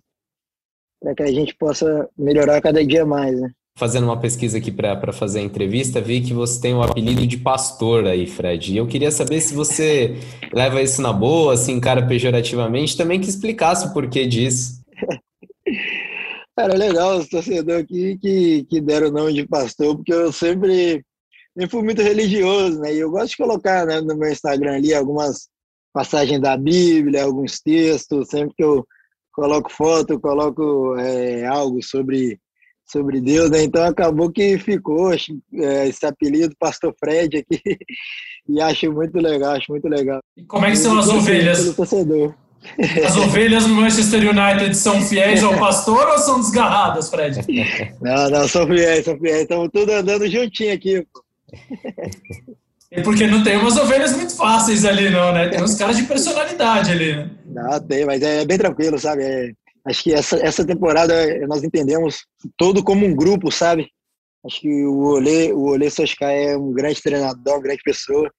[1.01, 3.39] para que a gente possa melhorar cada dia mais.
[3.39, 3.49] Né?
[3.75, 7.37] Fazendo uma pesquisa aqui para fazer a entrevista, vi que você tem o apelido de
[7.37, 8.71] pastor aí, Fred.
[8.71, 10.15] E eu queria saber se você
[10.53, 14.81] leva isso na boa, se encara pejorativamente, também que explicasse o porquê disso.
[16.55, 21.03] Cara, legal os torcedores aqui que, que deram o nome de pastor, porque eu sempre,
[21.55, 22.93] sempre fui muito religioso, né?
[22.93, 25.49] E eu gosto de colocar né, no meu Instagram ali algumas
[25.93, 28.85] passagens da Bíblia, alguns textos, sempre que eu
[29.33, 32.39] coloco foto, coloco é, algo sobre
[32.91, 33.63] sobre Deus, né?
[33.63, 37.61] Então acabou que ficou é, esse apelido Pastor Fred aqui
[38.49, 40.19] e acho muito legal, acho muito legal.
[40.35, 41.73] E como é que são as ovelhas?
[43.03, 47.39] As ovelhas no Manchester United são fiéis ao pastor ou são desgarradas, Fred?
[47.99, 49.41] Não, não, são fiéis, são fiéis.
[49.41, 51.03] Estamos todos andando juntinho aqui.
[51.11, 51.23] Pô.
[52.91, 55.47] E porque não tem umas ovelhas muito fáceis ali, não, né?
[55.47, 57.31] Tem uns caras de personalidade ali, né?
[57.45, 59.23] Não, tem, mas é bem tranquilo, sabe?
[59.23, 59.51] É,
[59.87, 61.13] acho que essa, essa temporada
[61.47, 62.25] nós entendemos
[62.57, 63.87] todo como um grupo, sabe?
[64.45, 68.29] Acho que o Olê, o Olê Soscar é um grande treinador, uma grande pessoa.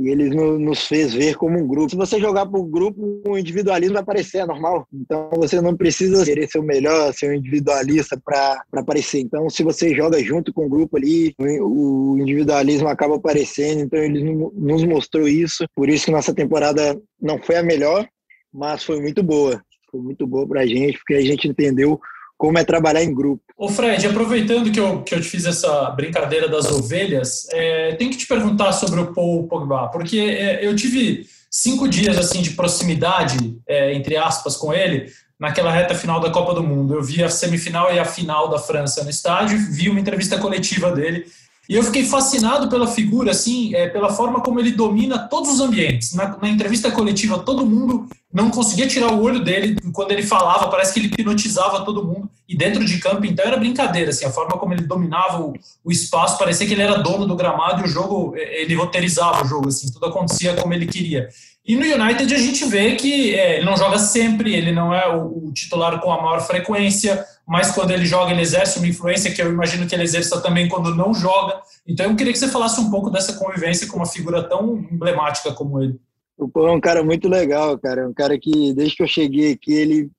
[0.00, 1.90] E ele nos fez ver como um grupo.
[1.90, 4.86] Se você jogar para o grupo, o individualismo vai aparecer, é normal.
[4.92, 9.20] Então você não precisa querer ser o melhor, ser um individualista para aparecer.
[9.20, 13.80] Então, se você joga junto com o grupo ali, o individualismo acaba aparecendo.
[13.82, 14.22] Então, ele
[14.54, 15.66] nos mostrou isso.
[15.74, 18.08] Por isso que nossa temporada não foi a melhor,
[18.52, 19.62] mas foi muito boa.
[19.90, 22.00] Foi muito boa para a gente, porque a gente entendeu
[22.40, 23.42] como é trabalhar em grupo.
[23.54, 28.10] Ô Fred, aproveitando que eu, que eu te fiz essa brincadeira das ovelhas, é, tenho
[28.10, 32.52] que te perguntar sobre o Paul Pogba, porque é, eu tive cinco dias assim de
[32.52, 36.94] proximidade, é, entre aspas, com ele, naquela reta final da Copa do Mundo.
[36.94, 40.90] Eu vi a semifinal e a final da França no estádio, vi uma entrevista coletiva
[40.90, 41.26] dele
[41.70, 45.60] e eu fiquei fascinado pela figura, assim, é, pela forma como ele domina todos os
[45.60, 46.14] ambientes.
[46.14, 50.66] Na, na, entrevista coletiva, todo mundo não conseguia tirar o olho dele quando ele falava,
[50.66, 52.28] parece que ele hipnotizava todo mundo.
[52.48, 55.52] E dentro de campo, então, era brincadeira, assim, a forma como ele dominava o,
[55.84, 59.44] o espaço, parecia que ele era dono do gramado e o jogo, é, ele roteirizava
[59.44, 61.28] o jogo, assim, tudo acontecia como ele queria.
[61.64, 65.06] E no United a gente vê que é, ele não joga sempre, ele não é
[65.14, 69.32] o, o, titular com a maior frequência, mas quando ele joga ele exerce uma influência
[69.32, 71.60] que eu imagino que ele exerça também quando não joga.
[71.86, 75.52] Então eu queria que você falasse um pouco dessa convivência com uma figura tão emblemática
[75.52, 76.00] como ele.
[76.40, 78.02] O Pô é um cara muito legal, cara.
[78.02, 80.10] É um cara que, desde que eu cheguei aqui, ele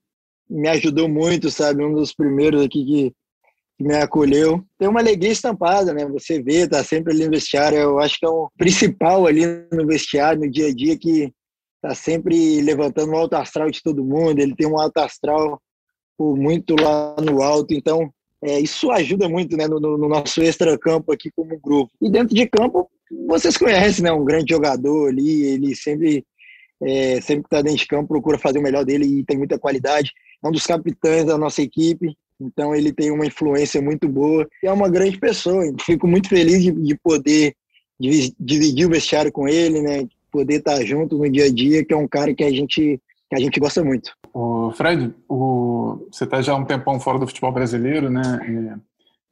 [0.47, 1.83] me ajudou muito, sabe?
[1.83, 3.13] Um dos primeiros aqui que,
[3.77, 4.63] que me acolheu.
[4.77, 6.05] Tem uma alegria estampada, né?
[6.05, 7.77] Você vê, tá sempre ali no vestiário.
[7.77, 11.33] Eu acho que é o principal ali no vestiário, no dia a dia, que
[11.81, 14.39] tá sempre levantando o alto astral de todo mundo.
[14.39, 15.59] Ele tem um alto astral
[16.19, 17.73] muito lá no alto.
[17.73, 21.91] Então, é, isso ajuda muito né, no, no nosso extra-campo aqui como grupo.
[22.01, 22.89] E dentro de campo,
[23.27, 24.11] vocês conhecem, né?
[24.11, 26.25] Um grande jogador ali, ele sempre,
[26.81, 30.11] é, sempre está dentro de campo, procura fazer o melhor dele e tem muita qualidade.
[30.43, 34.67] É um dos capitães da nossa equipe, então ele tem uma influência muito boa e
[34.67, 35.63] é uma grande pessoa.
[35.81, 37.53] Fico muito feliz de, de poder
[38.39, 40.07] dividir o vestiário com ele, né?
[40.31, 42.99] Poder estar junto no dia a dia, que é um cara que a gente
[43.31, 44.11] que a gente gosta muito.
[44.33, 48.21] O Fred, o, você está já há um tempão fora do futebol brasileiro, né?
[48.43, 48.79] É,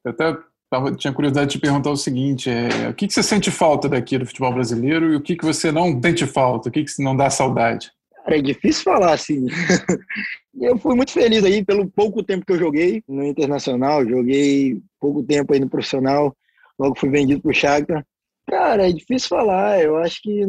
[0.05, 0.37] eu até
[0.69, 3.89] tava, tinha curiosidade de te perguntar o seguinte: é, o que, que você sente falta
[3.89, 7.03] daqui do futebol brasileiro e o que, que você não sente falta, o que, que
[7.03, 7.91] não dá saudade?
[8.23, 9.47] Cara, é difícil falar assim.
[10.61, 15.21] eu fui muito feliz aí pelo pouco tempo que eu joguei no Internacional, joguei pouco
[15.23, 16.33] tempo aí no profissional,
[16.79, 18.05] logo fui vendido para o Shakhtar.
[18.49, 19.81] Cara, é difícil falar.
[19.81, 20.45] Eu acho que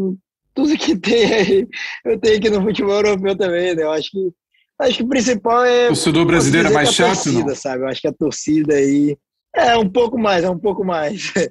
[0.60, 1.68] tudo que tem aí,
[2.04, 3.82] eu tenho aqui no futebol europeu também, né?
[3.82, 4.30] Eu acho que,
[4.80, 5.86] acho que o principal é.
[5.86, 7.54] O torcedor brasileiro é mais chato, torcida, não?
[7.54, 7.82] sabe?
[7.82, 9.16] Eu acho que a torcida aí.
[9.54, 11.32] É, um pouco mais, é um pouco mais.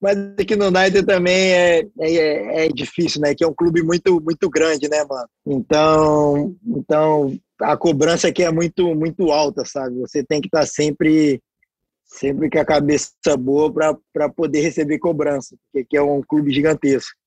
[0.00, 3.34] Mas aqui no United também é, é, é difícil, né?
[3.34, 5.28] Que é um clube muito, muito grande, né, mano?
[5.44, 9.98] Então, então a cobrança aqui é muito, muito alta, sabe?
[10.00, 11.42] Você tem que estar tá sempre,
[12.04, 13.72] sempre com a cabeça boa
[14.12, 17.18] para poder receber cobrança, porque aqui é um clube gigantesco.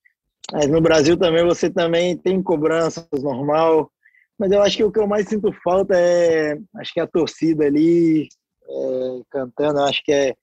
[0.51, 3.91] Mas no Brasil também você também tem cobranças normal,
[4.37, 7.65] mas eu acho que o que eu mais sinto falta é, acho que a torcida
[7.65, 8.27] ali
[8.67, 10.35] é, cantando, acho que é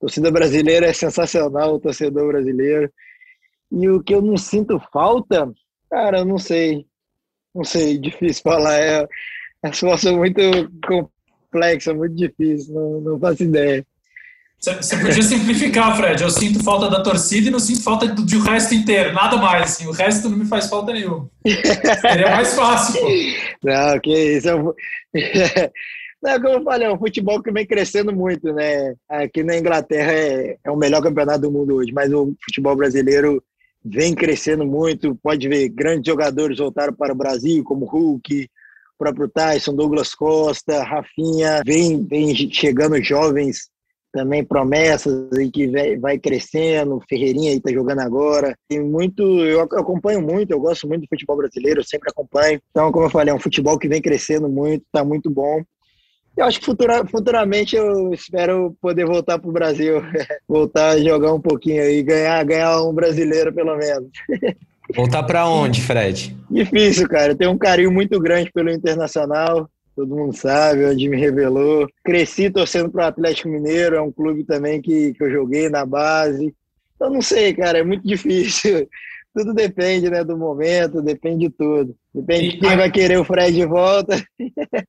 [0.00, 2.92] torcida brasileira é sensacional, o torcedor brasileiro.
[3.70, 5.50] E o que eu não sinto falta,
[5.90, 6.86] cara, eu não sei,
[7.54, 9.08] não sei, difícil falar, é
[9.62, 10.40] a situação muito
[10.86, 13.86] complexa, muito difícil, não, não faço ideia.
[14.58, 16.22] Você podia simplificar, Fred.
[16.22, 19.12] Eu sinto falta da torcida e não sinto falta do, do resto inteiro.
[19.12, 19.62] Nada mais.
[19.62, 19.86] Assim.
[19.86, 21.28] O resto não me faz falta nenhuma.
[22.00, 23.08] Seria mais fácil, pô.
[23.62, 24.48] Não, que isso.
[24.48, 24.74] Eu...
[26.22, 28.94] Não, como eu falei, é um futebol que vem crescendo muito, né?
[29.08, 33.42] Aqui na Inglaterra é, é o melhor campeonato do mundo hoje, mas o futebol brasileiro
[33.84, 35.14] vem crescendo muito.
[35.22, 40.82] Pode ver, grandes jogadores voltaram para o Brasil, como Hulk, o próprio Tyson, Douglas Costa,
[40.82, 41.60] Rafinha.
[41.64, 43.68] Vem, vem chegando jovens
[44.16, 48.56] também promessas e que vai crescendo, Ferreirinha aí tá jogando agora.
[48.66, 52.58] Tem muito, eu acompanho muito, eu gosto muito do futebol brasileiro, eu sempre acompanho.
[52.70, 55.60] Então, como eu falei, é um futebol que vem crescendo muito, tá muito bom.
[56.34, 60.02] Eu acho que futura, futuramente eu espero poder voltar para o Brasil,
[60.48, 64.08] voltar a jogar um pouquinho aí, ganhar, ganhar um brasileiro pelo menos.
[64.94, 66.36] Voltar para onde, Fred?
[66.48, 67.32] Difícil, cara.
[67.32, 71.88] Eu tenho um carinho muito grande pelo Internacional todo mundo sabe, onde me revelou.
[72.04, 75.86] Cresci torcendo para o Atlético Mineiro, é um clube também que, que eu joguei na
[75.86, 76.54] base.
[77.00, 78.86] Eu não sei, cara, é muito difícil.
[79.34, 81.96] Tudo depende né, do momento, depende de tudo.
[82.14, 84.22] Depende de quem vai querer o Fred de volta.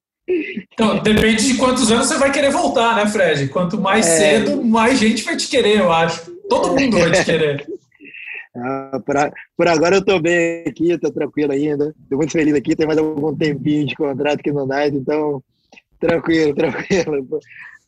[0.73, 3.47] Então, depende de quantos anos você vai querer voltar, né, Fred?
[3.47, 4.17] Quanto mais é...
[4.17, 6.29] cedo, mais gente vai te querer, eu acho.
[6.49, 7.65] Todo mundo vai te querer.
[8.57, 9.15] Ah, por,
[9.55, 11.93] por, agora eu tô bem aqui, tô tranquilo ainda.
[12.09, 15.43] Tô muito feliz aqui, tem mais algum tempinho de contrato aqui no Night, então
[15.99, 17.39] tranquilo, tranquilo.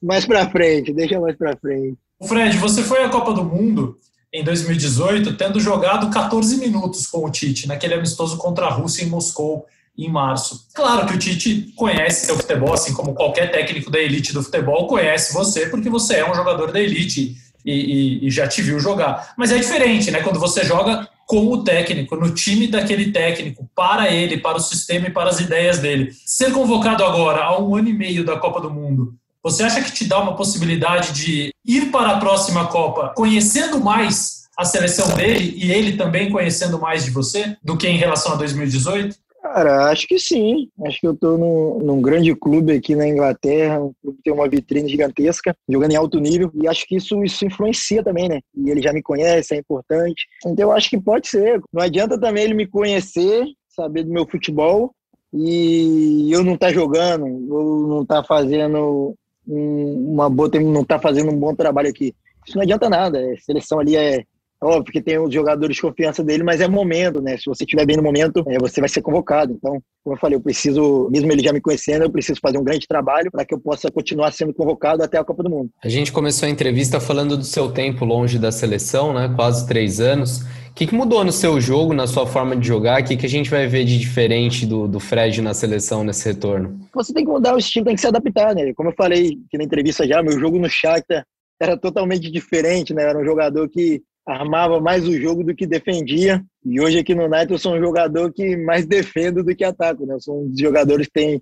[0.01, 1.97] Mais pra frente, deixa mais pra frente.
[2.27, 3.97] Fred, você foi à Copa do Mundo
[4.31, 9.09] em 2018, tendo jogado 14 minutos com o Tite, naquele amistoso contra a Rússia em
[9.09, 9.65] Moscou,
[9.97, 10.67] em março.
[10.73, 14.87] Claro que o Tite conhece seu futebol, assim como qualquer técnico da elite do futebol
[14.87, 17.35] conhece você, porque você é um jogador da elite
[17.69, 19.33] e, e, já te viu jogar.
[19.37, 20.21] Mas é diferente, né?
[20.21, 25.07] Quando você joga com o técnico, no time daquele técnico, para ele, para o sistema
[25.07, 26.11] e para as ideias dele.
[26.25, 29.91] Ser convocado agora, a um ano e meio da Copa do Mundo, você acha que
[29.91, 35.53] te dá uma possibilidade de ir para a próxima Copa conhecendo mais a seleção dele
[35.55, 39.15] e ele também conhecendo mais de você do que em relação a 2018?
[39.51, 40.69] Cara, acho que sim.
[40.85, 44.33] Acho que eu estou num, num, grande clube aqui na Inglaterra, um clube que tem
[44.33, 48.41] uma vitrine gigantesca, jogando em alto nível, e acho que isso, isso influencia também, né?
[48.55, 50.27] E ele já me conhece, é importante.
[50.45, 51.59] Então eu acho que pode ser.
[51.73, 54.93] Não adianta também ele me conhecer, saber do meu futebol,
[55.33, 59.15] e eu não tá jogando, ou não tá fazendo
[59.47, 62.13] uma boa, não tá fazendo um bom trabalho aqui.
[62.47, 63.19] Isso não adianta nada.
[63.19, 64.23] A seleção ali é
[64.61, 67.37] óbvio que tem os jogadores de confiança dele, mas é momento, né?
[67.37, 69.53] Se você estiver bem no momento, é, você vai ser convocado.
[69.53, 72.63] Então, como eu falei, eu preciso, mesmo ele já me conhecendo, eu preciso fazer um
[72.63, 75.69] grande trabalho para que eu possa continuar sendo convocado até a Copa do Mundo.
[75.83, 79.31] A gente começou a entrevista falando do seu tempo longe da seleção, né?
[79.35, 80.41] Quase três anos.
[80.69, 83.01] O que, que mudou no seu jogo, na sua forma de jogar?
[83.01, 86.25] O que, que a gente vai ver de diferente do, do Fred na seleção nesse
[86.29, 86.79] retorno?
[86.93, 88.73] Você tem que mudar o estilo, tem que se adaptar, né?
[88.73, 91.25] Como eu falei aqui na entrevista já, meu jogo no Shakhtar
[91.61, 93.03] era totalmente diferente, né?
[93.03, 96.43] Era um jogador que armava mais o jogo do que defendia.
[96.63, 100.05] E hoje aqui no United eu sou um jogador que mais defendo do que ataco,
[100.05, 100.13] né?
[100.13, 101.41] Eu sou um dos jogadores que tem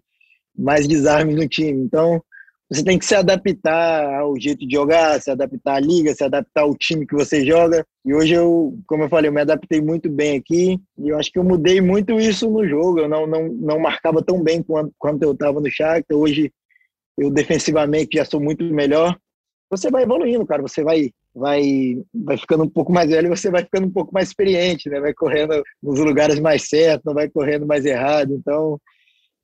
[0.57, 1.83] mais desarmes no time.
[1.83, 2.21] Então,
[2.69, 6.61] você tem que se adaptar ao jeito de jogar, se adaptar à liga, se adaptar
[6.61, 7.85] ao time que você joga.
[8.05, 10.77] E hoje eu, como eu falei, eu me adaptei muito bem aqui.
[10.97, 12.99] E eu acho que eu mudei muito isso no jogo.
[12.99, 16.17] Eu não, não, não marcava tão bem quanto, quanto eu estava no Shakhtar.
[16.17, 16.51] Hoje
[17.17, 19.17] eu defensivamente já sou muito melhor.
[19.69, 20.61] Você vai evoluindo, cara.
[20.61, 24.29] Você vai vai, vai ficando um pouco mais velho, você vai ficando um pouco mais
[24.29, 24.99] experiente, né?
[24.99, 28.33] Vai correndo nos lugares mais certos, não vai correndo mais errado.
[28.33, 28.79] Então,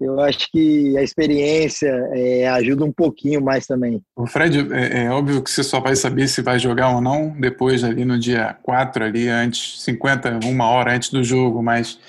[0.02, 4.02] eu acho que a experiência é, ajuda um pouquinho mais também.
[4.16, 7.30] O Fred, é, é, óbvio que você só vai saber se vai jogar ou não
[7.40, 12.00] depois ali no dia 4, ali antes, 50, uma hora antes do jogo, mas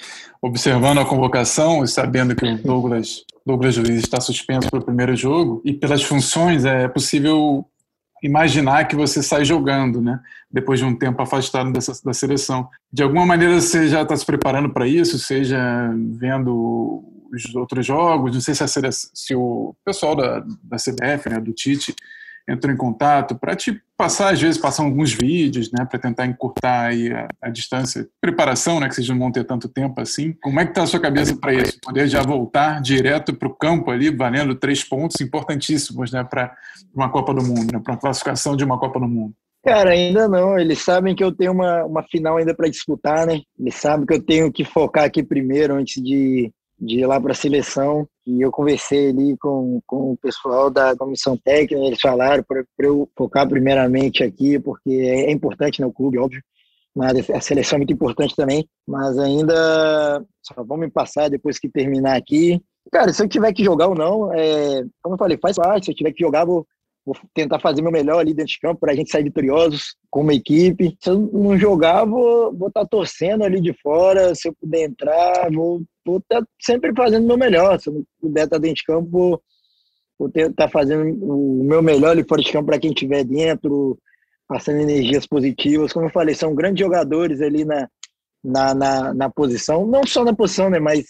[0.40, 5.14] observando a convocação e sabendo que o Douglas, Douglas Luiz está suspenso para o primeiro
[5.14, 7.66] jogo e pelas funções é possível
[8.25, 10.19] imaginar que você sai jogando, né?
[10.51, 12.69] Depois de um tempo afastado dessa, da seleção.
[12.91, 15.59] De alguma maneira você já está se preparando para isso, seja
[16.19, 21.39] vendo os outros jogos, não sei se, a se o pessoal da, da CBF, né,
[21.39, 21.95] do Tite,
[22.48, 26.87] entrou em contato para te passar, às vezes, passar alguns vídeos, né, para tentar encurtar
[26.87, 28.09] aí a, a, distância.
[28.20, 30.35] Preparação, né, que vocês não vão ter tanto tempo assim.
[30.42, 31.78] Como é que está a sua cabeça para isso?
[31.80, 36.54] Poder já voltar direto para o campo ali, valendo três pontos importantíssimos, né, para
[36.94, 39.35] uma Copa do Mundo, né, para a classificação de uma Copa do Mundo.
[39.64, 40.59] Cara, ainda não.
[40.59, 43.40] Eles sabem que eu tenho uma, uma final ainda para disputar, né?
[43.59, 47.33] Eles sabem que eu tenho que focar aqui primeiro antes de, de ir lá para
[47.33, 48.07] a seleção.
[48.27, 53.09] E eu conversei ali com, com o pessoal da comissão técnica, eles falaram para eu
[53.17, 56.43] focar primeiramente aqui, porque é, é importante no né, clube, óbvio,
[56.95, 58.67] mas a seleção é muito importante também.
[58.87, 62.63] Mas ainda só me passar depois que terminar aqui.
[62.93, 65.87] Cara, se eu tiver que jogar ou não, é, como eu falei, faz parte.
[65.87, 66.67] Se eu tiver que jogar, vou,
[67.05, 70.33] vou tentar fazer meu melhor ali dentro de campo para a gente sair vitoriosos como
[70.33, 70.97] equipe.
[71.01, 74.35] Se eu não jogar, vou estar vou tá torcendo ali de fora.
[74.35, 77.79] Se eu puder entrar, vou vou estar tá sempre fazendo meu melhor.
[77.79, 79.43] Se eu não puder estar tá dentro de campo, vou,
[80.19, 83.99] vou estar tá fazendo o meu melhor ali fora de campo para quem estiver dentro,
[84.49, 85.93] passando energias positivas.
[85.93, 87.89] Como eu falei, são grandes jogadores ali na,
[88.43, 91.07] na, na, na posição, não só na posição, né, mas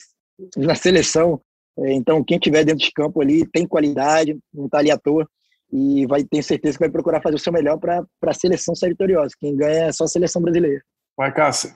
[0.56, 1.40] na seleção.
[1.76, 5.28] É, então, quem estiver dentro de campo ali tem qualidade, não está ali à toa
[5.74, 8.90] e vai ter certeza que vai procurar fazer o seu melhor para a seleção ser
[8.90, 9.34] vitoriosa.
[9.40, 10.80] Quem ganha é só a seleção brasileira.
[11.16, 11.74] Vai, Cássia.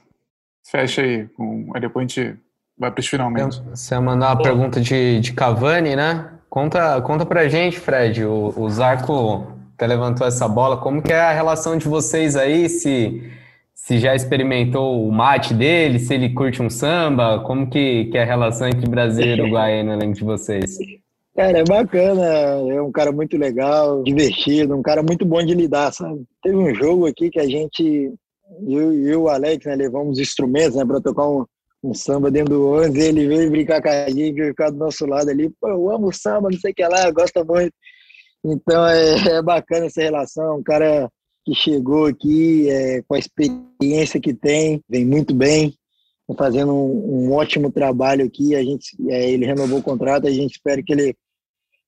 [0.64, 1.26] Fecha aí.
[1.30, 1.68] Com...
[1.74, 2.38] Aí depois a gente
[2.78, 3.60] vai para os finalmente.
[3.70, 6.30] Você ia mandar uma pergunta de, de Cavani, né?
[6.48, 8.24] Conta, conta pra gente, Fred.
[8.24, 10.76] O, o Zarco até levantou essa bola.
[10.76, 12.68] Como que é a relação de vocês aí?
[12.68, 13.32] Se,
[13.74, 18.22] se já experimentou o mate dele, se ele curte um samba, como que, que é
[18.22, 20.78] a relação entre Brasil e Uruguai no elenco de vocês?
[21.38, 22.24] Cara, é bacana,
[22.68, 26.24] é um cara muito legal, divertido, um cara muito bom de lidar, sabe?
[26.42, 28.12] Teve um jogo aqui que a gente,
[28.66, 31.46] eu e o Alex, né, levamos instrumentos, né, para tocar um,
[31.80, 35.30] um samba dentro do ônibus, ele veio brincar com a gente, ficar do nosso lado
[35.30, 37.72] ali, pô, eu amo samba, não sei o que lá, gosta muito.
[38.44, 41.08] Então é, é, bacana essa relação, um cara
[41.44, 45.72] que chegou aqui é, com a experiência que tem, vem muito bem,
[46.26, 50.32] tá fazendo um, um ótimo trabalho aqui, a gente, é, ele renovou o contrato, a
[50.32, 51.14] gente espera que ele,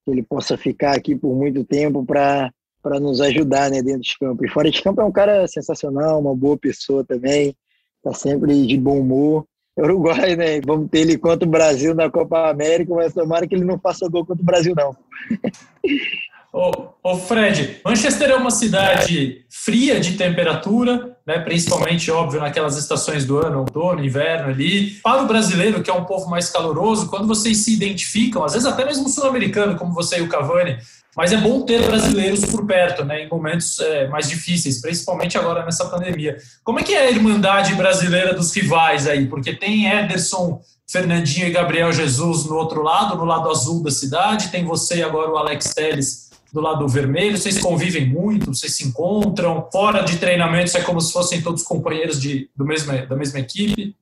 [0.04, 2.50] que ele possa ficar aqui por muito tempo para
[2.82, 4.42] para nos ajudar né, dentro de campo.
[4.42, 7.54] E fora de campo é um cara sensacional, uma boa pessoa também,
[8.02, 9.44] tá sempre de bom humor.
[9.78, 10.60] Uruguai, né?
[10.64, 14.08] Vamos ter ele contra o Brasil na Copa América, mas tomara que ele não faça
[14.08, 14.96] gol contra o Brasil, não.
[16.52, 16.72] Ô,
[17.02, 23.38] ô, Fred, Manchester é uma cidade fria de temperatura, né, principalmente, óbvio, naquelas estações do
[23.38, 24.98] ano, outono, inverno ali.
[25.02, 28.66] Para o brasileiro, que é um povo mais caloroso, quando vocês se identificam, às vezes
[28.66, 30.76] até mesmo sul-americano, como você e o Cavani,
[31.16, 35.64] mas é bom ter brasileiros por perto, né, em momentos é, mais difíceis, principalmente agora
[35.64, 36.36] nessa pandemia.
[36.64, 39.26] Como é que é a irmandade brasileira dos rivais aí?
[39.26, 44.48] Porque tem Ederson, Fernandinho e Gabriel Jesus no outro lado, no lado azul da cidade,
[44.48, 47.36] tem você e agora o Alex Telles do lado vermelho?
[47.36, 48.54] Vocês convivem muito?
[48.54, 49.68] Vocês se encontram?
[49.70, 53.94] Fora de treinamentos é como se fossem todos companheiros de, do mesmo, da mesma equipe?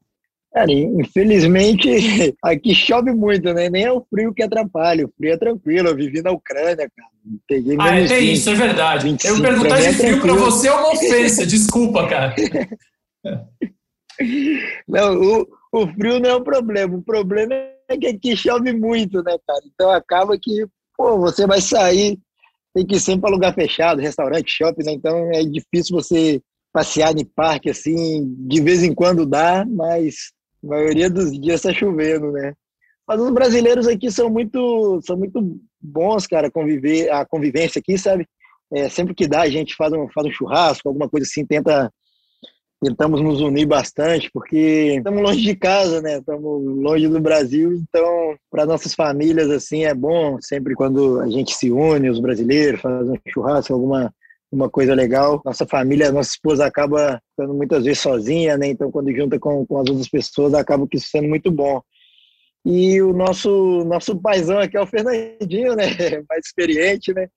[0.52, 1.88] Cara, infelizmente
[2.42, 3.68] aqui chove muito, né?
[3.68, 5.04] Nem é o frio que atrapalha.
[5.06, 5.88] O frio é tranquilo.
[5.88, 7.10] Eu vivi na Ucrânia, cara.
[7.46, 9.04] Peguei ah, é, tem isso, é verdade.
[9.04, 11.44] 25, eu perguntar de é frio para você é uma ofensa.
[11.46, 12.34] Desculpa, cara.
[14.88, 16.96] Não, o, o frio não é o problema.
[16.96, 19.60] O problema é que aqui chove muito, né, cara?
[19.66, 22.18] Então acaba que, pô, você vai sair
[22.78, 24.92] tem que ir sempre para lugar fechado, restaurante, shopping, né?
[24.92, 26.40] Então é difícil você
[26.72, 31.72] passear em parque assim, de vez em quando dá, mas a maioria dos dias está
[31.72, 32.52] chovendo, né?
[33.06, 38.26] Mas os brasileiros aqui são muito, são muito bons, cara, conviver, a convivência aqui, sabe?
[38.72, 41.90] É, sempre que dá, a gente faz um, faz um churrasco, alguma coisa assim, tenta
[42.80, 46.18] tentamos nos unir bastante, porque estamos longe de casa, né?
[46.18, 51.54] Estamos longe do Brasil, então para nossas famílias assim é bom sempre quando a gente
[51.54, 54.12] se une, os brasileiros, faz um churrasco, alguma
[54.50, 55.42] uma coisa legal.
[55.44, 58.68] Nossa família, nossa esposa acaba ficando muitas vezes sozinha, né?
[58.68, 61.82] Então quando junta com, com as outras pessoas acaba que isso sendo muito bom.
[62.64, 65.84] E o nosso nosso paizão aqui é o Fernandinho, né?
[66.28, 67.28] Mais experiente, né?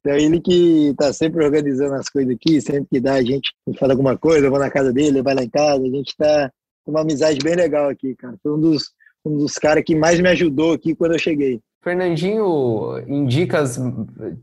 [0.00, 3.92] Então, ele que tá sempre organizando as coisas aqui, sempre que dá, a gente fala
[3.92, 6.50] alguma coisa, eu vou na casa dele, ele vai lá em casa, a gente tá
[6.84, 8.36] com uma amizade bem legal aqui, cara.
[8.42, 8.90] Foi um dos,
[9.24, 11.60] um dos caras que mais me ajudou aqui quando eu cheguei.
[11.82, 13.78] Fernandinho, indicas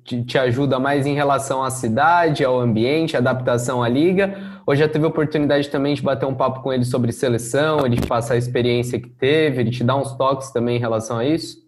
[0.04, 4.62] te, te ajuda mais em relação à cidade, ao ambiente, adaptação à liga?
[4.66, 8.08] Ou já teve oportunidade também de bater um papo com ele sobre seleção, ele te
[8.08, 11.64] passar a experiência que teve, ele te dar uns toques também em relação a isso?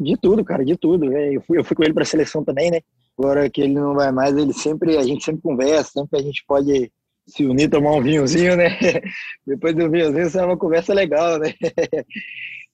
[0.00, 1.12] De tudo, cara, de tudo.
[1.12, 2.80] É, eu fui, eu fui com ele para a seleção também, né?
[3.18, 6.44] Agora que ele não vai mais, ele sempre, a gente sempre conversa, sempre a gente
[6.46, 6.92] pode
[7.26, 8.68] se unir, tomar um vinhozinho, né?
[9.46, 11.52] Depois do vinhozinho, isso é uma conversa legal, né?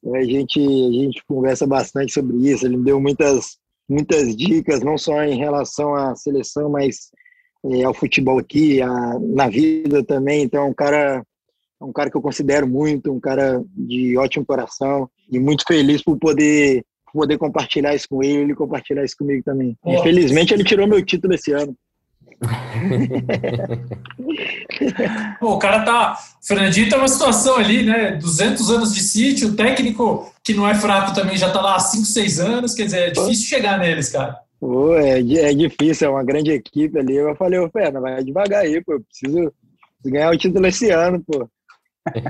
[0.04, 2.66] A gente, a gente conversa bastante sobre isso.
[2.66, 3.56] Ele me deu muitas,
[3.88, 7.12] muitas dicas, não só em relação à seleção, mas
[7.64, 8.88] é, ao futebol aqui, a,
[9.20, 10.42] na vida também.
[10.42, 11.24] Então, é um cara,
[11.80, 16.02] é um cara que eu considero muito, um cara de ótimo coração e muito feliz
[16.02, 19.76] por poder poder compartilhar isso com ele, ele compartilhar isso comigo também.
[19.84, 21.76] Infelizmente, ele tirou meu título esse ano.
[25.38, 26.18] Pô, o cara tá.
[26.42, 28.16] O Fernandinho tá uma situação ali, né?
[28.16, 31.80] 200 anos de sítio, o técnico que não é fraco também já tá lá há
[31.80, 34.36] 5, 6 anos, quer dizer, é difícil chegar neles, cara.
[34.58, 37.16] Pô, é, é difícil, é uma grande equipe ali.
[37.16, 39.52] Eu falei, ô Fernando, vai devagar aí, pô, eu preciso
[40.04, 41.48] ganhar o título esse ano, pô.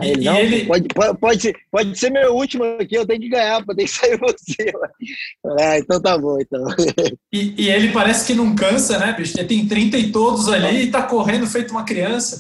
[0.02, 0.66] Ele, não, ele...
[0.66, 3.86] pode, pode, pode, ser, pode ser meu último aqui, eu tenho que ganhar, pô, tem
[3.86, 4.72] que sair você.
[5.58, 6.64] Ah, então tá bom, então.
[7.32, 9.38] E, e, ele parece que não cansa, né, bicho?
[9.38, 12.38] Ele tem 30 e todos ali e tá correndo feito uma criança.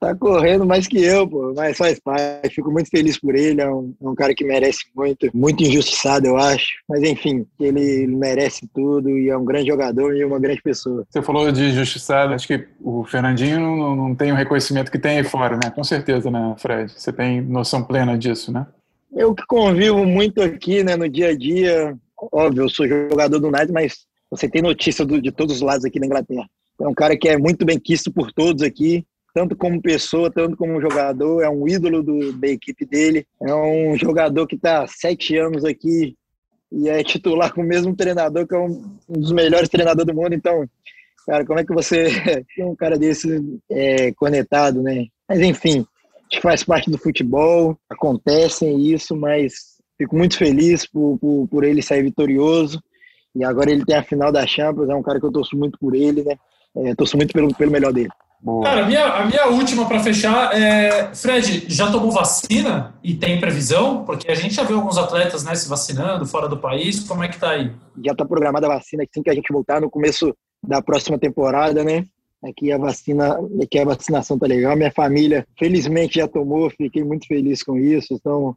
[0.00, 2.54] Tá, correndo mais que eu, pô, mas faz parte.
[2.54, 6.26] Fico muito feliz por ele, é um, é um cara que merece muito, muito injustiçado,
[6.26, 6.68] eu acho.
[6.88, 11.04] Mas enfim, ele, ele merece tudo e é um grande jogador e uma grande pessoa.
[11.10, 15.18] Você falou de injustiçado, acho que o Fernandinho não, não tem o reconhecimento que tem
[15.18, 15.70] aí fora, né?
[15.70, 16.90] Com certeza, né, Fred?
[16.96, 18.66] Você tem noção plena disso, né?
[19.12, 21.94] Eu que convivo muito aqui, né, no dia a dia,
[22.32, 25.84] óbvio, eu sou jogador do United, mas você tem notícia do, de todos os lados
[25.84, 26.48] aqui na Inglaterra.
[26.80, 29.04] É um cara que é muito bem quisto por todos aqui,
[29.34, 33.96] tanto como pessoa, tanto como jogador, é um ídolo do, da equipe dele, é um
[33.96, 36.16] jogador que está sete anos aqui
[36.72, 40.14] e é titular com o mesmo treinador, que é um, um dos melhores treinadores do
[40.14, 40.64] mundo, então,
[41.26, 42.04] cara, como é que você
[42.54, 45.06] tem um cara desse é, conectado, né?
[45.28, 45.84] Mas enfim,
[46.28, 51.82] que faz parte do futebol, acontece isso, mas fico muito feliz por, por, por, ele
[51.82, 52.80] sair vitorioso.
[53.34, 55.78] E agora ele tem a final da Champions, é um cara que eu torço muito
[55.78, 56.36] por ele, né?
[56.76, 58.10] É, torço muito pelo, pelo melhor dele.
[58.42, 58.64] Boa.
[58.64, 61.14] Cara, a minha, a minha última para fechar é.
[61.14, 64.04] Fred, já tomou vacina e tem previsão?
[64.04, 67.00] Porque a gente já viu alguns atletas né, se vacinando fora do país.
[67.00, 67.70] Como é que tá aí?
[68.02, 70.34] Já está programada a vacina assim que a gente voltar no começo
[70.66, 72.06] da próxima temporada, né?
[72.42, 74.74] Aqui a vacina, aqui a vacinação tá legal.
[74.74, 78.14] Minha família, felizmente, já tomou, fiquei muito feliz com isso.
[78.14, 78.56] Estão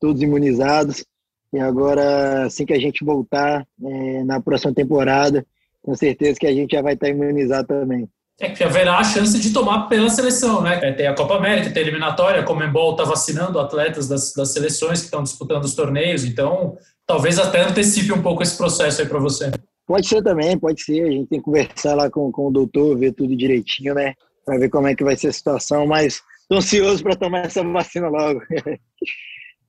[0.00, 1.04] todos imunizados.
[1.52, 5.44] E agora, assim que a gente voltar é, na próxima temporada,
[5.82, 8.08] com certeza que a gente já vai estar imunizado também.
[8.40, 10.80] É que haverá a chance de tomar pela seleção, né?
[10.82, 14.52] É, tem a Copa América, tem a eliminatória, a Comembol está vacinando atletas das, das
[14.52, 16.76] seleções que estão disputando os torneios, então
[17.06, 19.52] talvez até antecipe um pouco esse processo aí para você.
[19.86, 21.02] Pode ser também, pode ser.
[21.02, 24.14] A gente tem que conversar lá com, com o doutor, ver tudo direitinho, né?
[24.44, 27.62] Para ver como é que vai ser a situação, mas estou ansioso para tomar essa
[27.62, 28.40] vacina logo.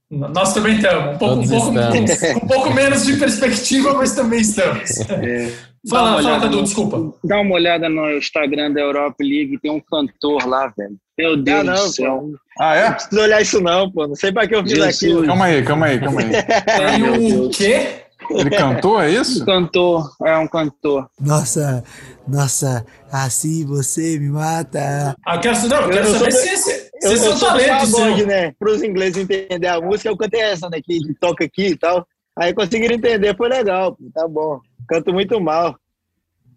[0.10, 1.16] Nós também estamos.
[1.16, 4.92] Um pouco, um pouco, um, um pouco, menos de perspectiva, mas também estamos.
[5.10, 5.75] É.
[5.90, 7.14] Fala, fala, Cadu, desculpa.
[7.24, 10.96] Dá uma olhada no Instagram da Europa League, tem um cantor lá, velho.
[11.18, 12.20] Meu Deus ah, não, do céu.
[12.20, 12.40] Pô.
[12.60, 12.86] Ah, é?
[12.86, 14.08] Não precisa olhar isso não, pô.
[14.08, 15.26] Não sei pra que eu fiz aquilo.
[15.26, 16.30] Calma aí, calma aí, calma aí.
[17.22, 18.06] Tem o quê?
[18.30, 19.44] Ele cantou, é isso?
[19.44, 21.08] Um cantor, é um cantor.
[21.20, 21.84] Nossa,
[22.28, 25.16] nossa, assim você me mata.
[25.26, 28.28] Ah, quero, não, eu quero eu saber se, se, eu, se eu, talento, seu.
[28.28, 28.52] né?
[28.58, 30.80] Para os ingleses entenderem a música, eu cantei essa, né?
[30.84, 32.06] Que toca aqui e tal.
[32.38, 34.60] Aí conseguiram entender, foi legal, tá bom.
[34.88, 35.76] Canto muito mal.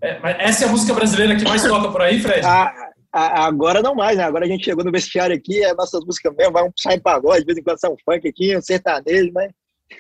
[0.03, 2.47] É, essa é a música brasileira que mais toca por aí, Fred?
[2.47, 2.73] A,
[3.13, 4.25] a, agora não mais, né?
[4.25, 7.01] Agora a gente chegou no vestiário aqui, é a nossa música mesmo, vai um sai
[7.01, 9.51] pagode, de vez em quando sai um funk aqui, um sertanejo, mas.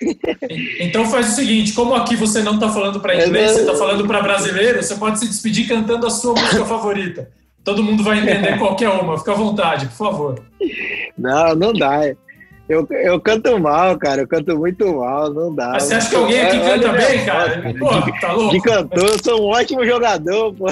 [0.80, 4.06] Então faz o seguinte, como aqui você não está falando para inglês, você está falando
[4.06, 7.30] para brasileiro, você pode se despedir cantando a sua música favorita.
[7.64, 10.44] Todo mundo vai entender qualquer uma, fica à vontade, por favor.
[11.16, 12.00] Não, não dá.
[12.68, 14.22] Eu, eu canto mal, cara.
[14.22, 15.70] Eu canto muito mal, não dá.
[15.70, 17.74] Mas você acha que alguém aqui é, canta bem, cara?
[17.78, 18.50] Pô, tá louco?
[18.52, 20.66] De cantor, eu sou um ótimo jogador, pô.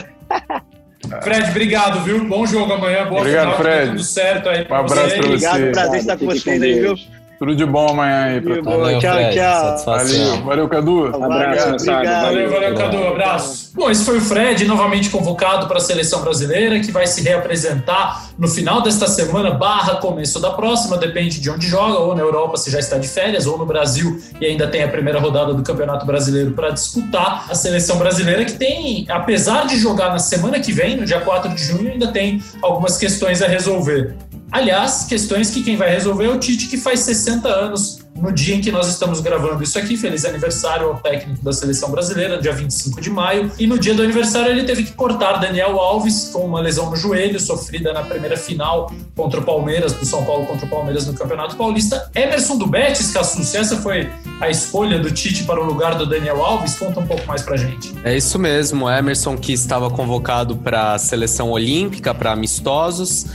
[1.22, 2.24] Fred, obrigado, viu?
[2.24, 3.06] Bom jogo amanhã.
[3.06, 3.90] Boa obrigado, final, Fred.
[3.90, 4.66] Tudo certo aí.
[4.68, 5.46] Um abraço pra você.
[5.46, 6.94] Obrigado, prazer estar com vocês aí, viu?
[7.38, 8.72] Tudo de bom amanhã aí pra todos.
[8.72, 9.84] Valeu, tchau, Fred, tchau.
[9.84, 11.06] Valeu, valeu, Cadu.
[11.06, 12.24] Abraço, obrigado.
[12.24, 13.06] Valeu, valeu, Cadu.
[13.06, 13.72] Abraço.
[13.74, 18.30] Bom, esse foi o Fred, novamente convocado para a seleção brasileira, que vai se reapresentar
[18.38, 22.56] no final desta semana, barra começo da próxima, depende de onde joga, ou na Europa
[22.56, 25.62] se já está de férias, ou no Brasil e ainda tem a primeira rodada do
[25.62, 27.46] Campeonato Brasileiro para disputar.
[27.50, 31.54] A seleção brasileira que tem, apesar de jogar na semana que vem, no dia 4
[31.54, 34.14] de junho, ainda tem algumas questões a resolver.
[34.50, 38.54] Aliás, questões que quem vai resolver é o Tite, que faz 60 anos no dia
[38.54, 39.96] em que nós estamos gravando isso aqui.
[39.96, 43.50] Feliz aniversário ao técnico da seleção brasileira, dia 25 de maio.
[43.58, 46.96] E no dia do aniversário ele teve que cortar Daniel Alves com uma lesão no
[46.96, 51.14] joelho, sofrida na primeira final contra o Palmeiras, do São Paulo contra o Palmeiras no
[51.14, 52.10] Campeonato Paulista.
[52.14, 56.06] Emerson do Betis, Cassu, se essa foi a escolha do Tite para o lugar do
[56.06, 57.92] Daniel Alves, conta um pouco mais pra gente.
[58.04, 63.26] É isso mesmo, Emerson que estava convocado para a seleção olímpica, para amistosos.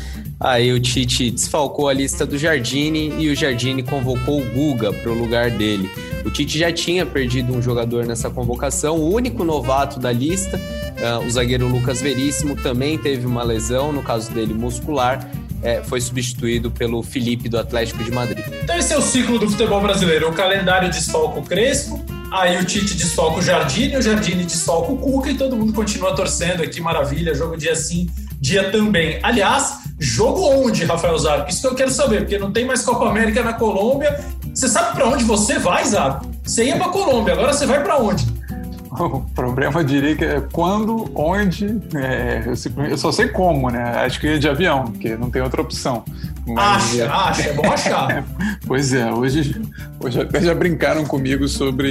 [0.42, 5.12] Aí o Tite desfalcou a lista do Jardine e o Jardine convocou o Guga para
[5.12, 5.90] o lugar dele.
[6.26, 11.26] O Tite já tinha perdido um jogador nessa convocação, o único novato da lista, uh,
[11.26, 15.30] o zagueiro Lucas Veríssimo, também teve uma lesão, no caso dele muscular,
[15.62, 18.44] é, foi substituído pelo Felipe do Atlético de Madrid.
[18.64, 20.28] Então esse é o ciclo do futebol brasileiro.
[20.28, 24.98] O calendário desfalca o Crespo, aí o Tite desfalca o Jardine, o Jardine desfalca o
[24.98, 26.68] Cuca e todo mundo continua torcendo.
[26.68, 29.20] Que maravilha, jogo dia sim, dia também.
[29.22, 31.50] Aliás, jogo onde, Rafael Zarco?
[31.50, 34.20] Isso que eu quero saber, porque não tem mais Copa América na Colômbia.
[34.54, 36.26] Você sabe para onde você vai, Zarco?
[36.44, 38.26] Você ia para Colômbia, agora você vai para onde?
[39.12, 42.44] O problema, eu diria que é quando, onde, é,
[42.90, 43.82] eu, só sei como, né?
[44.06, 46.04] Acho que ia de avião, porque não tem outra opção.
[46.46, 48.26] Mas, acha, acha, é bom achar.
[48.66, 49.62] pois é, hoje,
[50.00, 51.88] hoje até já brincaram comigo sobre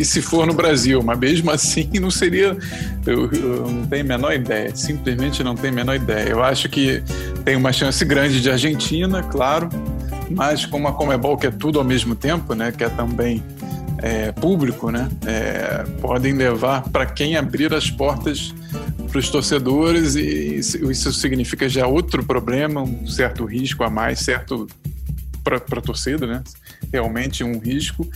[0.00, 2.56] e se for no Brasil, mas mesmo assim não seria,
[3.06, 6.28] eu, eu não tenho a menor ideia, simplesmente não tenho a menor ideia.
[6.30, 7.02] Eu acho que
[7.44, 9.68] tem uma chance grande de Argentina, claro,
[10.30, 13.42] mas como a Comebol quer tudo ao mesmo tempo, né, que é também
[13.98, 18.54] é, público, né, é, podem levar para quem abrir as portas
[19.08, 24.66] para os torcedores e isso significa já outro problema, um certo risco a mais, certo
[25.44, 26.42] para a torcida, né?
[26.90, 28.08] Realmente um risco.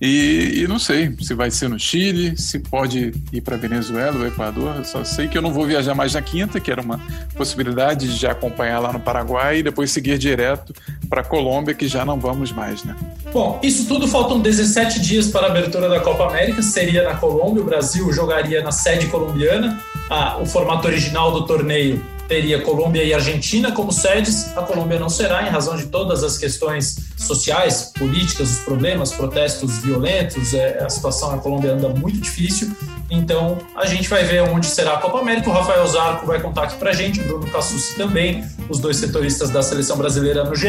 [0.00, 4.26] E, e, não sei se vai ser no Chile, se pode ir para Venezuela ou
[4.26, 4.84] Equador.
[4.84, 7.00] Só sei que eu não vou viajar mais na quinta, que era uma
[7.36, 10.72] possibilidade de já acompanhar lá no Paraguai e depois seguir direto
[11.08, 12.94] para Colômbia, que já não vamos mais, né?
[13.32, 16.62] Bom, isso tudo faltam 17 dias para a abertura da Copa América.
[16.62, 19.80] Seria na Colômbia, o Brasil jogaria na sede colombiana.
[20.08, 24.56] Ah, o formato original do torneio teria Colômbia e Argentina como sedes.
[24.56, 29.78] A Colômbia não será, em razão de todas as questões sociais, políticas, os problemas, protestos
[29.78, 30.54] violentos.
[30.54, 32.70] É, a situação na Colômbia anda muito difícil.
[33.10, 35.48] Então a gente vai ver onde será a Copa América.
[35.48, 39.50] O Rafael Zarco vai contar aqui pra gente, o Bruno Cassucci também, os dois setoristas
[39.50, 40.68] da seleção brasileira no GE.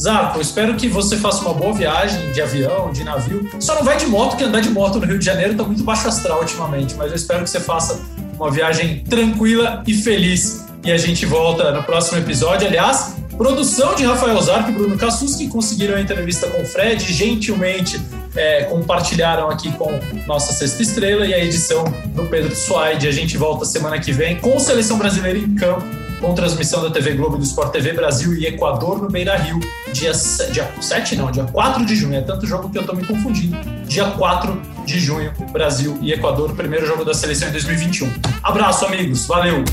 [0.00, 3.48] Zarco, espero que você faça uma boa viagem de avião, de navio.
[3.60, 5.84] Só não vai de moto, que andar de moto no Rio de Janeiro tá muito
[5.84, 8.00] baixo astral ultimamente, mas eu espero que você faça
[8.34, 10.59] uma viagem tranquila e feliz.
[10.82, 12.66] E a gente volta no próximo episódio.
[12.66, 17.12] Aliás, produção de Rafael Zarco e Bruno Cassus, que conseguiram a entrevista com o Fred,
[17.12, 18.00] gentilmente
[18.36, 19.90] é, compartilharam aqui com
[20.26, 23.08] nossa sexta estrela e a edição do Pedro Suaide.
[23.08, 25.84] A gente volta semana que vem com Seleção Brasileira em Campo,
[26.20, 29.58] com transmissão da TV Globo do Sport TV Brasil e Equador no Beira Rio,
[29.92, 30.12] dia,
[30.52, 32.14] dia 7, não, dia 4 de junho.
[32.14, 33.56] É tanto jogo que eu tô me confundindo.
[33.86, 38.12] Dia 4 de junho, Brasil e Equador, primeiro jogo da seleção em 2021.
[38.42, 39.26] Abraço, amigos.
[39.26, 39.64] Valeu!